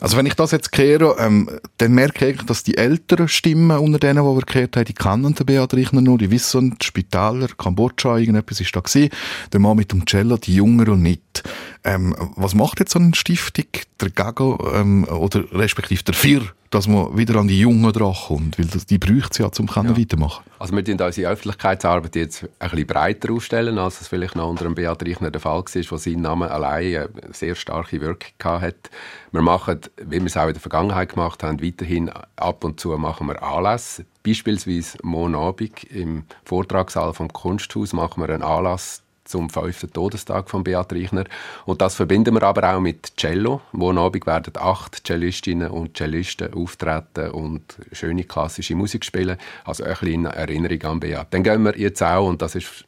Also 0.00 0.16
wenn 0.16 0.26
ich 0.26 0.34
das 0.34 0.50
jetzt 0.50 0.72
kehre, 0.72 1.16
ähm, 1.18 1.48
dann 1.78 1.92
merke 1.92 2.30
ich, 2.30 2.42
dass 2.42 2.62
die 2.62 2.76
älteren 2.76 3.28
Stimmen 3.28 3.76
unter 3.78 3.98
denen, 3.98 4.24
die 4.24 4.36
wir 4.36 4.42
gehört 4.42 4.76
haben, 4.76 4.84
die 4.84 4.94
kennen 4.94 5.34
den 5.34 5.46
Beat 5.46 5.74
Richner 5.74 6.00
noch, 6.00 6.18
die 6.18 6.30
wissen, 6.30 6.76
die 6.80 6.86
Spitäler, 6.86 7.48
Kambodscha, 7.56 8.18
irgendetwas 8.18 8.60
ist 8.60 8.74
da 8.74 8.80
gewesen, 8.80 9.10
der 9.52 9.60
Mann 9.60 9.76
mit 9.76 9.92
dem 9.92 10.06
Cello, 10.06 10.36
die 10.36 10.56
Jüngeren 10.56 11.02
nicht. 11.02 11.42
Ähm, 11.84 12.14
was 12.36 12.54
macht 12.54 12.80
jetzt 12.80 12.92
so 12.92 12.98
eine 12.98 13.14
Stiftung 13.14 13.66
dagegen, 13.98 14.58
ähm, 14.74 15.04
oder 15.04 15.44
respektive 15.52 16.02
dafür, 16.02 16.42
dass 16.70 16.88
man 16.88 17.16
wieder 17.16 17.36
an 17.36 17.48
die 17.48 17.60
Jungen 17.60 17.92
drankommt? 17.92 18.58
Weil 18.58 18.66
das, 18.66 18.86
die 18.86 18.98
braucht 18.98 19.32
es 19.32 19.38
ja, 19.38 19.50
um 19.58 19.66
ja. 19.66 19.96
weitermachen 19.96 20.44
Also 20.58 20.74
wir 20.74 20.84
tun 20.84 21.00
unsere 21.00 21.30
Öffentlichkeitsarbeit 21.30 22.16
jetzt 22.16 22.44
ein 22.58 22.70
bisschen 22.70 22.86
breiter 22.86 23.32
aufstellen, 23.32 23.78
als 23.78 24.00
es 24.00 24.08
vielleicht 24.08 24.36
noch 24.36 24.48
unter 24.48 24.64
dem 24.64 24.74
Beat 24.74 25.02
Reichner 25.02 25.30
der 25.30 25.40
Fall 25.40 25.60
war, 25.60 25.90
wo 25.90 25.96
sein 25.96 26.20
Name 26.20 26.50
allein 26.50 26.96
eine 26.96 27.08
sehr 27.32 27.54
starke 27.54 28.00
Wirkung 28.00 28.30
hatte. 28.42 28.90
Wir 29.32 29.42
machen, 29.42 29.80
wie 30.04 30.18
wir 30.18 30.26
es 30.26 30.36
auch 30.36 30.46
in 30.46 30.54
der 30.54 30.60
Vergangenheit 30.60 31.10
gemacht 31.10 31.42
haben, 31.42 31.62
weiterhin 31.62 32.10
ab 32.36 32.64
und 32.64 32.80
zu 32.80 32.96
machen 32.96 33.26
wir 33.26 33.42
Anlässe. 33.42 34.04
Beispielsweise 34.24 34.98
morgen 35.02 35.34
Abend 35.34 35.84
im 35.84 36.24
Vortragssaal 36.44 37.14
vom 37.14 37.32
Kunsthaus 37.32 37.92
machen 37.92 38.22
wir 38.22 38.32
einen 38.32 38.42
Anlass 38.42 39.02
zum 39.26 39.50
fünften 39.50 39.92
Todestag 39.92 40.48
von 40.48 40.64
Beat 40.64 40.92
Reichner. 40.92 41.24
Und 41.64 41.80
das 41.82 41.94
verbinden 41.94 42.34
wir 42.34 42.42
aber 42.42 42.74
auch 42.74 42.80
mit 42.80 43.16
Cello. 43.16 43.60
Morgen 43.72 43.98
Abend 43.98 44.26
werden 44.26 44.52
acht 44.56 45.06
Cellistinnen 45.06 45.70
und 45.70 45.96
Cellisten 45.96 46.52
auftreten 46.54 47.30
und 47.30 47.76
schöne 47.92 48.24
klassische 48.24 48.74
Musik 48.74 49.04
spielen. 49.04 49.36
Also 49.64 49.84
ein 49.84 49.90
bisschen 49.90 50.08
in 50.08 50.24
Erinnerung 50.26 50.82
an 50.82 51.00
Beat. 51.00 51.26
Dann 51.30 51.42
gehen 51.42 51.62
wir 51.62 51.78
jetzt 51.78 52.02
auch, 52.02 52.26
und 52.26 52.40
das 52.42 52.54
ist 52.54 52.84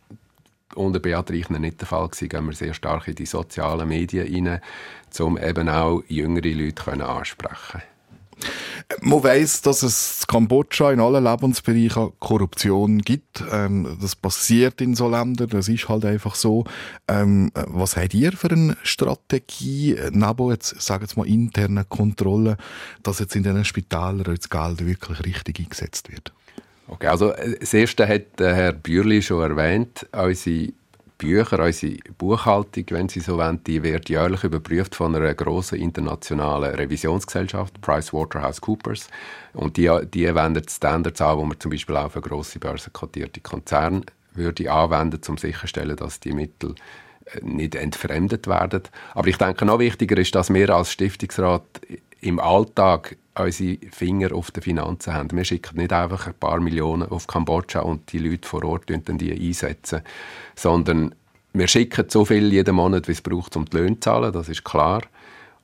unter 0.75 1.01
Beat 1.01 1.31
Reichner 1.31 1.59
nicht 1.59 1.81
der 1.81 1.89
Fall 1.89 2.09
gewesen, 2.09 2.29
gehen 2.29 2.47
wir 2.47 2.53
sehr 2.53 2.75
stark 2.75 3.09
in 3.09 3.15
die 3.15 3.27
sozialen 3.27 3.89
Medien 3.89 4.47
rein, 4.47 4.61
um 5.21 5.39
eben 5.39 5.69
auch 5.69 6.03
jüngere 6.09 6.55
Leute 6.55 6.83
können 6.83 7.03
ansprechen 7.03 7.83
Man 9.03 9.23
weiss, 9.23 9.61
dass 9.61 9.83
es 9.83 10.21
in 10.21 10.27
Kambodscha 10.29 10.91
in 10.93 11.01
allen 11.01 11.23
Lebensbereichen 11.23 12.13
Korruption 12.19 12.99
gibt. 13.03 13.45
Ähm, 13.53 13.99
das 14.01 14.17
passiert 14.17 14.81
in 14.81 14.95
so 14.95 15.11
Ländern, 15.11 15.51
das 15.51 15.69
ist 15.69 15.91
halt 15.91 16.07
einfach 16.07 16.35
so. 16.35 16.65
Ähm, 17.07 17.53
was 17.55 17.99
habt 17.99 18.15
ihr 18.15 18.33
für 18.33 18.51
eine 18.51 18.79
Strategie, 18.83 19.93
äh, 19.93 20.11
neben 20.11 20.51
jetzt, 20.51 20.81
sagen 20.81 21.07
wir 21.07 21.23
mal, 21.23 21.29
internen 21.29 21.87
Kontrollen, 21.89 22.57
dass 23.03 23.19
jetzt 23.19 23.37
in 23.37 23.43
diesen 23.43 23.67
Spitälern 23.67 24.25
das 24.25 24.49
Geld 24.49 24.87
wirklich 24.87 25.23
richtig 25.23 25.61
eingesetzt 25.61 26.11
wird? 26.11 26.33
Okay, 26.87 27.09
also 27.09 27.33
äh, 27.33 27.59
das 27.61 27.75
Erste 27.75 28.09
hat 28.09 28.39
der 28.39 28.55
Herr 28.55 28.73
Bürli 28.73 29.21
schon 29.21 29.43
erwähnt. 29.43 30.07
Unsere 30.13 30.73
Bücher, 31.19 31.59
unsere 31.59 31.97
Buchhaltung, 32.17 32.85
wenn 32.91 33.09
Sie 33.09 33.19
so 33.19 33.37
wollen, 33.37 33.63
die 33.65 33.83
wird 33.83 34.09
jährlich 34.09 34.45
überprüft 34.45 34.95
von 34.95 35.15
einer 35.15 35.35
grossen 35.35 35.81
internationalen 35.81 36.75
Revisionsgesellschaft, 36.77 37.81
PricewaterhouseCoopers. 37.81 39.09
Und 39.53 39.77
die, 39.77 39.91
die 40.15 40.33
wendet 40.33 40.71
Standards 40.71 41.21
an, 41.21 41.39
wo 41.39 41.45
man 41.45 41.59
zum 41.59 41.73
Beispiel 41.73 41.97
auch 41.97 42.13
für 42.13 42.21
grosse 42.21 42.61
börsenkotierte 42.61 43.41
Konzerne 43.41 44.03
würde 44.35 44.71
anwenden, 44.71 45.21
um 45.29 45.37
sicherzustellen, 45.37 45.97
dass 45.97 46.21
die 46.21 46.33
Mittel 46.33 46.77
äh, 47.25 47.41
nicht 47.43 47.75
entfremdet 47.75 48.47
werden. 48.47 48.83
Aber 49.15 49.27
ich 49.27 49.39
denke, 49.39 49.65
noch 49.65 49.81
wichtiger 49.81 50.17
ist, 50.17 50.37
dass 50.37 50.55
wir 50.55 50.71
als 50.71 50.93
Stiftungsrat 50.93 51.65
im 52.21 52.41
Alltag 52.41 53.17
unsere 53.39 53.79
Finger 53.93 54.35
auf 54.35 54.51
den 54.51 54.63
Finanzen 54.63 55.15
haben. 55.15 55.37
Wir 55.37 55.45
schicken 55.45 55.79
nicht 55.79 55.93
einfach 55.93 56.27
ein 56.27 56.35
paar 56.35 56.61
Millionen 56.61 57.09
auf 57.09 57.27
Kambodscha 57.27 57.81
und 57.81 58.13
die 58.13 58.19
Leute 58.19 58.49
vor 58.49 58.65
Ort 58.65 58.91
dann 58.91 59.19
die 59.19 59.33
einsetzen, 59.33 60.03
sondern 60.57 61.15
wir 61.53 61.69
schicken 61.69 62.09
so 62.09 62.25
viel 62.25 62.53
jeden 62.53 62.75
Monat, 62.77 63.09
wie 63.09 63.13
es 63.13 63.23
braucht, 63.23 63.57
um 63.57 63.65
die 63.65 63.77
Löhne 63.77 63.95
zu 63.95 64.01
zahlen, 64.01 64.33
das 64.33 64.49
ist 64.49 64.65
klar. 64.65 65.03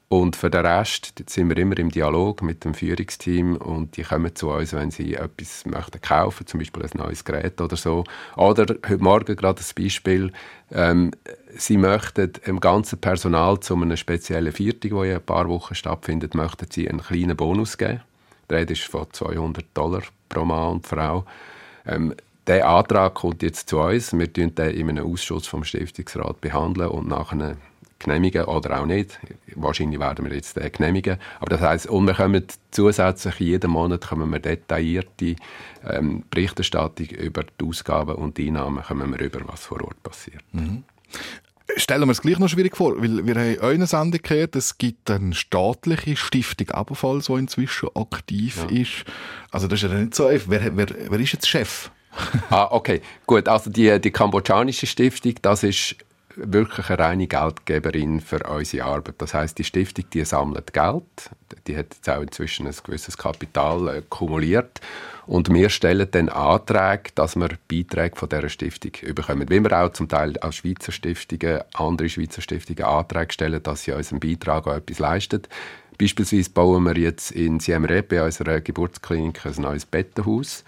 Und 0.09 0.36
für 0.36 0.50
den 0.50 0.64
Rest 0.66 1.14
sind 1.28 1.48
wir 1.48 1.57
immer 1.57 1.76
im 1.78 1.90
Dialog 1.90 2.42
mit 2.42 2.64
dem 2.64 2.74
Führungsteam 2.74 3.57
und 3.57 3.96
die 3.96 4.02
kommen 4.02 4.34
zu 4.36 4.50
uns, 4.50 4.72
wenn 4.72 4.90
sie 4.90 5.14
etwas 5.14 5.64
möchten 5.66 6.00
kaufen, 6.00 6.46
zum 6.46 6.61
Beispiel 6.61 6.82
ein 6.82 6.90
neues 6.94 7.24
Gerät 7.24 7.61
oder 7.61 7.76
so. 7.76 8.05
Oder 8.36 8.66
heute 8.86 9.02
Morgen 9.02 9.34
gerade 9.34 9.62
ein 9.62 9.82
Beispiel, 9.82 10.32
ähm, 10.70 11.11
sie 11.57 11.78
möchten 11.78 12.32
dem 12.46 12.61
ganzen 12.61 13.00
Personal 13.00 13.59
zu 13.61 13.74
einer 13.74 13.96
speziellen 13.96 14.52
Viertung, 14.52 15.02
die 15.02 15.09
in 15.09 15.14
ein 15.16 15.22
paar 15.22 15.48
Wochen 15.48 15.74
stattfindet, 15.74 16.34
möchten 16.34 16.66
sie 16.70 16.88
einen 16.88 17.02
kleinen 17.02 17.36
Bonus 17.36 17.78
geben. 17.78 18.02
Die 18.50 18.55
Rede 18.55 18.74
ist 18.74 18.82
von 18.82 19.07
200 19.11 19.64
Dollar 19.72 20.02
pro 20.28 20.44
Mann 20.44 20.74
und 20.74 20.86
Frau. 20.86 21.24
Ähm, 21.86 22.14
der 22.46 22.68
Antrag 22.68 23.14
kommt 23.14 23.42
jetzt 23.42 23.70
zu 23.70 23.78
uns. 23.78 24.12
Wir 24.12 24.26
behandeln 24.26 24.59
den 24.59 24.70
in 24.70 24.90
einem 24.90 25.07
Ausschuss 25.11 25.46
vom 25.46 25.64
Stiftungsrat 25.64 26.42
behandeln 26.42 26.90
und 26.90 27.09
nachher 27.09 27.57
genehmigen 28.05 28.44
oder 28.44 28.80
auch 28.80 28.86
nicht. 28.86 29.18
Wahrscheinlich 29.55 29.98
werden 30.00 30.24
wir 30.24 30.34
jetzt 30.34 30.57
den 30.57 30.70
genehmigen. 30.70 31.18
Aber 31.40 31.50
das 31.50 31.61
heißt, 31.61 31.86
und 31.88 32.07
wir 32.07 32.14
kommen 32.14 32.44
zusätzlich 32.70 33.40
jeden 33.40 33.70
Monat 33.70 34.07
kommen 34.09 34.30
wir 34.30 34.38
detaillierte 34.38 35.36
ähm, 35.88 36.24
Berichterstattung 36.30 37.07
über 37.07 37.42
die 37.61 37.64
Ausgaben 37.64 38.14
und 38.14 38.38
die 38.38 38.48
Einnahmen 38.48 38.82
kommen 38.82 39.12
wir 39.12 39.20
über, 39.24 39.40
was 39.46 39.64
vor 39.66 39.82
Ort 39.84 40.02
passiert. 40.02 40.42
Mhm. 40.52 40.84
Stellen 41.76 42.02
wir 42.07 42.12
es 42.12 42.20
gleich 42.20 42.38
noch 42.38 42.48
schwierig 42.48 42.76
vor, 42.76 43.00
weil 43.00 43.26
wir 43.26 43.34
haben 43.34 43.59
eine 43.61 43.86
Sendung 43.86 44.20
gehört, 44.22 44.55
es 44.55 44.76
gibt 44.76 45.11
eine 45.11 45.34
staatliche 45.34 46.14
Stiftung 46.14 46.68
ebenfalls, 46.78 47.26
die 47.26 47.32
inzwischen 47.32 47.88
aktiv 47.94 48.66
Ja. 48.70 48.80
ist. 48.82 49.05
Also 49.50 49.66
das 49.66 49.82
ist 49.82 49.90
ja 49.90 49.98
nicht 49.98 50.14
so 50.14 50.26
einfach. 50.26 50.50
Wer, 50.50 50.76
wer, 50.76 50.86
wer 51.09 51.18
ist 51.20 51.32
jetzt 51.32 51.48
Chef? 51.48 51.90
ah, 52.50 52.68
okay. 52.70 53.00
Gut, 53.26 53.48
also 53.48 53.70
die, 53.70 53.98
die 54.00 54.11
kambodschanische 54.11 54.86
Stiftung, 54.86 55.34
das 55.42 55.62
ist 55.64 55.96
wirklich 56.37 56.89
eine 56.91 56.99
reine 56.99 57.26
Geldgeberin 57.26 58.20
für 58.20 58.41
unsere 58.49 58.87
Arbeit. 58.87 59.16
Das 59.18 59.35
heißt, 59.35 59.59
die 59.59 59.64
Stiftung, 59.64 60.05
die 60.12 60.24
sammelt 60.24 60.72
Geld, 60.72 61.30
die 61.66 61.76
hat 61.76 61.95
jetzt 61.95 62.09
auch 62.09 62.20
inzwischen 62.20 62.66
ein 62.66 62.74
gewisses 62.85 63.16
Kapital 63.16 63.89
äh, 63.89 64.03
kumuliert 64.09 64.80
und 65.26 65.53
wir 65.53 65.70
stellen 65.70 66.09
dann 66.11 66.28
Anträge, 66.28 67.11
dass 67.14 67.37
wir 67.37 67.51
Beiträge 67.70 68.16
von 68.16 68.28
dieser 68.28 68.49
Stiftung 68.49 68.93
bekommen. 69.14 69.49
Wie 69.49 69.61
wir 69.61 69.78
auch 69.80 69.93
zum 69.93 70.09
Teil 70.09 70.37
als 70.39 70.57
Schweizer 70.57 70.93
Stiftungen, 70.93 71.61
andere 71.74 72.09
Schweizer 72.09 72.43
Stiftungen 72.43 72.85
Anträge 72.85 73.32
stellen, 73.32 73.62
dass 73.62 73.85
sie 73.85 73.93
unseren 73.93 74.20
Beitrag 74.20 74.66
auch 74.66 74.76
etwas 74.76 74.99
leisten. 74.99 75.43
Beispielsweise 75.99 76.51
bauen 76.51 76.85
wir 76.85 76.99
jetzt 76.99 77.30
in 77.30 77.61
Siem 77.61 77.85
Reap 77.85 78.09
bei 78.09 78.22
unserer 78.22 78.61
Geburtsklinik 78.61 79.47
ein 79.47 79.62
neues 79.62 79.87
Bettenhaus. 79.87 80.64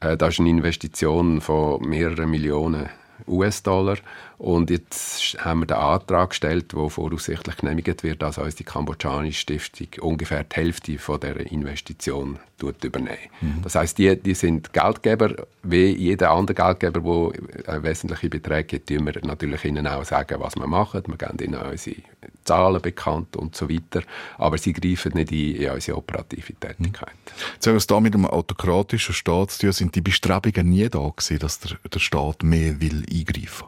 Äh, 0.00 0.16
Das 0.16 0.34
ist 0.34 0.40
eine 0.40 0.50
Investition 0.50 1.40
von 1.40 1.82
mehreren 1.88 2.30
Millionen 2.30 2.88
US-Dollar. 3.26 3.96
Und 4.38 4.70
jetzt 4.70 5.36
haben 5.44 5.60
wir 5.60 5.66
den 5.66 5.78
Antrag 5.78 6.30
gestellt, 6.30 6.72
der 6.72 6.88
voraussichtlich 6.88 7.56
genehmigt 7.56 8.04
wird, 8.04 8.22
dass 8.22 8.38
uns 8.38 8.54
die 8.54 8.62
kambodschanische 8.62 9.40
Stiftung 9.40 9.88
ungefähr 10.00 10.44
die 10.44 10.54
Hälfte 10.54 10.98
von 10.98 11.18
dieser 11.18 11.50
Investition 11.50 12.38
übernehmen. 12.60 13.18
Das 13.62 13.74
heißt, 13.74 13.98
die, 13.98 14.16
die 14.16 14.34
sind 14.34 14.72
Geldgeber, 14.72 15.46
wie 15.64 15.86
jeder 15.86 16.30
andere 16.30 16.54
Geldgeber, 16.54 17.32
der 17.66 17.82
wesentliche 17.82 18.28
Beträge 18.28 18.78
gibt, 18.78 18.88
tun 18.88 19.06
wir 19.06 19.20
natürlich 19.22 19.64
ihnen 19.64 19.86
auch 19.88 20.04
sagen, 20.04 20.36
was 20.38 20.54
wir 20.54 20.66
machen. 20.68 21.02
Wir 21.06 21.16
geben 21.16 21.38
ihnen 21.40 21.60
unsere 21.60 21.96
Zahlen 22.44 22.80
bekannt 22.80 23.36
und 23.36 23.56
so 23.56 23.68
weiter. 23.68 24.02
Aber 24.38 24.56
sie 24.56 24.72
greifen 24.72 25.14
nicht 25.14 25.32
ein 25.32 25.56
in 25.56 25.70
unsere 25.70 25.98
operative 25.98 26.54
Tätigkeit. 26.54 27.12
Jetzt 27.54 27.66
haben 27.66 27.74
wir 27.74 27.78
es 27.78 27.86
da 27.88 27.98
mit 27.98 28.14
einem 28.14 28.26
autokratischen 28.26 29.14
Staat 29.14 29.50
sind 29.50 29.94
die 29.94 30.00
Bestrebungen 30.00 30.68
nie 30.68 30.88
da 30.88 31.00
gewesen, 31.08 31.38
dass 31.40 31.58
der, 31.58 31.76
der 31.92 31.98
Staat 31.98 32.42
mehr 32.44 32.80
will 32.80 33.04
eingreifen 33.10 33.66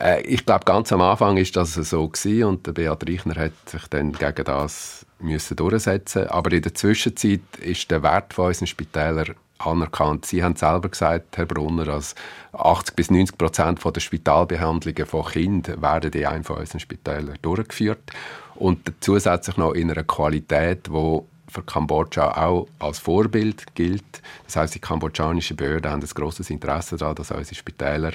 Äh, 0.00 0.22
ich 0.22 0.44
glaube, 0.46 0.64
ganz 0.64 0.92
am 0.92 1.00
Anfang 1.00 1.36
ist 1.36 1.56
das 1.56 1.74
so 1.74 2.08
gewesen 2.08 2.44
und 2.44 2.66
der 2.66 2.72
Beat 2.72 3.08
Reichner 3.08 3.36
hat 3.36 3.52
sich 3.66 3.86
dann 3.88 4.12
gegen 4.12 4.44
das 4.44 5.06
müssen 5.20 5.56
durchsetzen. 5.56 6.28
Aber 6.28 6.52
in 6.52 6.62
der 6.62 6.74
Zwischenzeit 6.74 7.40
ist 7.60 7.90
der 7.90 8.02
Wert 8.02 8.32
von 8.34 8.46
unseren 8.46 8.66
Spitälern 8.66 9.34
anerkannt. 9.58 10.26
Sie 10.26 10.42
haben 10.42 10.54
selber 10.54 10.88
gesagt, 10.88 11.36
Herr 11.36 11.46
Brunner, 11.46 11.84
dass 11.84 12.14
80 12.52 12.94
bis 12.94 13.10
90 13.10 13.36
Prozent 13.36 13.84
der 13.84 14.00
Spitalbehandlungen 14.00 15.06
von 15.06 15.24
Kindern 15.24 15.82
werden 15.82 16.12
in 16.12 16.26
einem 16.26 16.44
von 16.44 16.58
unseren 16.58 16.78
Spitälern 16.78 17.38
durchgeführt 17.42 18.12
und 18.54 18.92
zusätzlich 19.00 19.56
noch 19.56 19.72
in 19.72 19.90
einer 19.90 20.04
Qualität, 20.04 20.86
die 20.86 21.20
für 21.50 21.62
Kambodscha 21.62 22.46
auch 22.46 22.68
als 22.78 22.98
Vorbild 22.98 23.74
gilt. 23.74 24.22
Das 24.44 24.56
heißt, 24.56 24.74
die 24.74 24.80
kambodschanischen 24.80 25.56
Behörden 25.56 25.90
haben 25.90 26.02
ein 26.02 26.08
grosses 26.08 26.50
Interesse 26.50 26.96
daran, 26.96 27.16
dass 27.16 27.30
unsere 27.30 27.54
Spitäler 27.54 28.12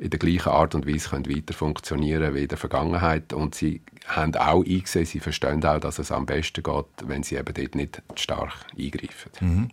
in 0.00 0.08
der 0.08 0.18
gleichen 0.18 0.48
Art 0.48 0.74
und 0.74 0.86
Weise 0.86 1.10
können 1.10 1.28
weiter 1.28 1.52
funktionieren 1.52 2.34
wie 2.34 2.42
in 2.42 2.48
der 2.48 2.56
Vergangenheit. 2.56 3.34
Und 3.34 3.54
sie 3.54 3.82
haben 4.06 4.34
auch 4.34 4.64
eingesehen, 4.64 5.04
sie 5.04 5.20
verstehen 5.20 5.62
auch, 5.62 5.78
dass 5.78 5.98
es 5.98 6.10
am 6.10 6.24
besten 6.24 6.62
geht, 6.62 6.86
wenn 7.04 7.22
sie 7.22 7.36
eben 7.36 7.52
dort 7.52 7.74
nicht 7.74 8.02
stark 8.14 8.54
eingreifen. 8.78 9.30
Mhm. 9.40 9.68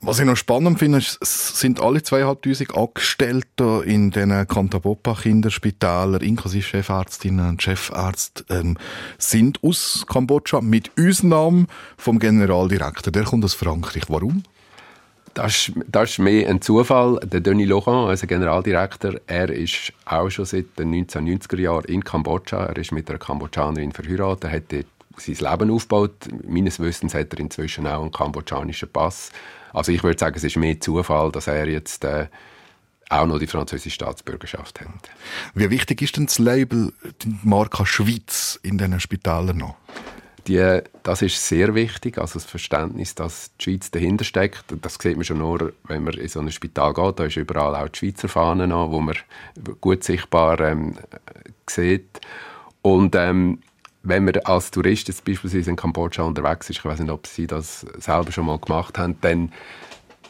Was 0.00 0.18
ich 0.18 0.24
noch 0.24 0.36
spannend 0.36 0.78
finde, 0.78 0.98
ist, 0.98 1.18
sind 1.22 1.78
alle 1.78 2.02
zweieinhalbtausend 2.02 2.74
Angestellte 2.74 3.82
in 3.84 4.10
den 4.10 4.48
Kantabopa-Kinderspitälern, 4.48 6.22
inklusive 6.22 6.64
Chefärztinnen 6.64 7.46
und 7.50 7.62
Chefärzte, 7.62 8.46
ähm, 8.48 8.78
sind 9.18 9.62
aus 9.62 10.06
Kambodscha, 10.08 10.62
mit 10.62 10.90
Ausnahme 10.98 11.66
vom 11.98 12.18
Generaldirektor. 12.18 13.12
Der 13.12 13.24
kommt 13.24 13.44
aus 13.44 13.52
Frankreich. 13.52 14.04
Warum? 14.08 14.42
Das 15.36 15.68
ist, 15.68 15.72
das 15.86 16.12
ist 16.12 16.18
mehr 16.18 16.48
ein 16.48 16.62
Zufall. 16.62 17.20
Der 17.22 17.40
Denis 17.40 17.68
Laurent, 17.68 18.08
unser 18.08 18.26
Generaldirektor, 18.26 19.16
er 19.26 19.50
ist 19.50 19.92
auch 20.06 20.30
schon 20.30 20.46
seit 20.46 20.78
den 20.78 20.94
1990er 20.94 21.60
Jahren 21.60 21.84
in 21.84 22.02
Kambodscha. 22.02 22.64
Er 22.64 22.76
ist 22.78 22.90
mit 22.90 23.10
einer 23.10 23.18
Kambodschanerin 23.18 23.92
verheiratet, 23.92 24.50
hat 24.50 24.72
dort 24.72 24.86
sein 25.18 25.34
Leben 25.34 25.70
aufgebaut. 25.70 26.14
Meines 26.48 26.80
Wissens 26.80 27.12
hat 27.12 27.34
er 27.34 27.40
inzwischen 27.40 27.86
auch 27.86 28.00
einen 28.00 28.12
kambodschanischen 28.12 28.88
Pass. 28.88 29.30
Also 29.74 29.92
ich 29.92 30.02
würde 30.02 30.18
sagen, 30.18 30.36
es 30.36 30.44
ist 30.44 30.56
mehr 30.56 30.80
Zufall, 30.80 31.30
dass 31.30 31.48
er 31.48 31.68
jetzt 31.68 32.04
äh, 32.04 32.28
auch 33.10 33.26
noch 33.26 33.38
die 33.38 33.46
französische 33.46 33.90
Staatsbürgerschaft 33.90 34.80
hat. 34.80 34.88
Wie 35.54 35.68
wichtig 35.68 36.00
ist 36.00 36.16
denn 36.16 36.26
das 36.26 36.38
Label, 36.38 36.94
die 37.20 37.36
Marke 37.42 37.84
Schweiz 37.84 38.58
in 38.62 38.78
diesen 38.78 39.00
Spitälern 39.00 39.58
noch? 39.58 39.76
Die, 40.46 40.80
das 41.02 41.22
ist 41.22 41.46
sehr 41.46 41.74
wichtig, 41.74 42.18
also 42.18 42.34
das 42.34 42.44
Verständnis, 42.44 43.16
dass 43.16 43.50
die 43.56 43.64
Schweiz 43.64 43.90
dahinter 43.90 44.24
steckt. 44.24 44.64
Das 44.80 44.94
sieht 44.94 45.16
man 45.16 45.24
schon 45.24 45.38
nur, 45.38 45.72
wenn 45.84 46.04
man 46.04 46.14
in 46.14 46.28
so 46.28 46.38
ein 46.38 46.52
Spital 46.52 46.94
geht. 46.94 47.18
Da 47.18 47.24
ist 47.24 47.36
überall 47.36 47.74
auch 47.74 47.88
die 47.88 47.98
Schweizer 47.98 48.28
Fahne 48.28 48.64
an, 48.64 48.92
wo 48.92 49.00
man 49.00 49.16
gut 49.80 50.04
sichtbar 50.04 50.60
ähm, 50.60 50.96
sieht. 51.68 52.20
Und 52.82 53.16
ähm, 53.16 53.58
wenn 54.04 54.24
man 54.24 54.36
als 54.44 54.70
Tourist 54.70 55.08
jetzt 55.08 55.24
beispielsweise 55.24 55.70
in 55.70 55.76
Kambodscha 55.76 56.22
unterwegs 56.22 56.70
ist, 56.70 56.78
ich 56.78 56.84
weiß 56.84 57.00
nicht, 57.00 57.10
ob 57.10 57.26
Sie 57.26 57.48
das 57.48 57.80
selber 57.98 58.30
schon 58.30 58.46
mal 58.46 58.58
gemacht 58.58 58.98
haben, 58.98 59.16
dann 59.20 59.52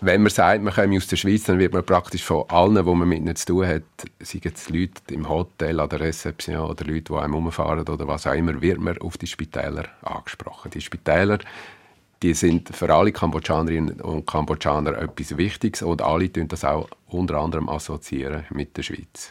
wenn 0.01 0.23
man 0.23 0.31
sagt, 0.31 0.63
man 0.63 0.75
komme 0.75 0.97
aus 0.97 1.07
der 1.07 1.17
Schweiz, 1.17 1.45
dann 1.45 1.59
wird 1.59 1.73
man 1.73 1.85
praktisch 1.85 2.23
von 2.23 2.45
allen, 2.49 2.75
die 2.75 2.83
man 2.83 3.09
mit 3.09 3.19
ihnen 3.19 3.37
zu 3.37 3.47
tun 3.47 3.67
hat, 3.67 3.83
seien 4.21 4.53
es 4.55 4.69
Leute 4.69 5.01
im 5.11 5.29
Hotel, 5.29 5.81
an 5.81 5.89
der 5.89 6.01
Rezeption 6.01 6.59
oder 6.59 6.85
Leute, 6.85 7.13
die 7.13 7.15
einem 7.15 7.35
umfahren 7.35 7.89
oder 7.89 8.07
was 8.07 8.27
auch 8.27 8.35
immer, 8.35 8.61
wird 8.61 8.79
man 8.79 8.99
auf 8.99 9.19
die 9.19 9.27
Spitäler 9.27 9.85
angesprochen. 10.03 10.71
Die 10.71 10.81
Spitäler, 10.81 11.39
die 12.27 12.35
sind 12.35 12.75
für 12.75 12.93
alle 12.93 13.13
Kambodschanerinnen 13.13 14.01
und 14.01 14.27
Kambodschaner 14.27 14.99
etwas 14.99 15.37
Wichtiges 15.37 15.83
und 15.83 16.03
alle 16.03 16.33
tun 16.33 16.49
das 16.49 16.65
auch 16.65 16.89
unter 17.07 17.37
anderem 17.37 17.69
assoziieren 17.69 18.43
mit 18.51 18.77
der 18.77 18.83
Schweiz. 18.83 19.31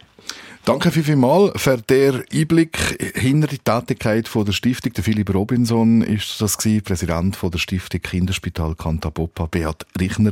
Danke 0.63 0.91
vielmals 0.91 1.61
für 1.61 1.77
den 1.77 2.23
Einblick 2.31 2.77
hinter 3.15 3.47
die 3.47 3.57
Tätigkeit 3.57 4.29
von 4.29 4.45
der 4.45 4.53
Stiftung. 4.53 4.93
Der 4.93 5.03
Philipp 5.03 5.33
Robinson 5.33 6.03
ist 6.03 6.39
das 6.39 6.57
gewesen, 6.57 6.83
Präsident 6.83 7.35
von 7.35 7.51
der 7.51 7.59
Stiftung 7.59 8.01
Kinderspital 8.01 8.75
Kantabopa, 8.75 9.47
Beat 9.47 9.85
Richner. 9.99 10.31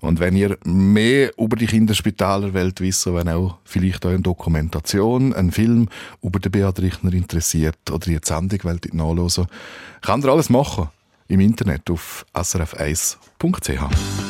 Und 0.00 0.20
wenn 0.20 0.34
ihr 0.34 0.56
mehr 0.64 1.32
über 1.36 1.56
die 1.56 1.66
Kinderspitalerwelt 1.66 2.80
wissen, 2.80 3.14
wenn 3.14 3.28
auch 3.28 3.58
vielleicht 3.64 4.06
eure 4.06 4.20
Dokumentation, 4.20 5.34
einen 5.34 5.52
Film 5.52 5.90
über 6.22 6.40
den 6.40 6.50
Beat 6.50 6.80
Richner 6.80 7.12
interessiert 7.12 7.90
oder 7.90 8.06
die 8.06 8.18
Sendung 8.22 8.60
wollt 8.62 8.94
nachlesen, 8.94 9.48
kann 10.00 10.22
ihr 10.22 10.30
alles 10.30 10.48
machen 10.48 10.88
im 11.30 11.40
Internet 11.40 11.88
auf 11.90 12.26
srf1.ch. 12.34 14.29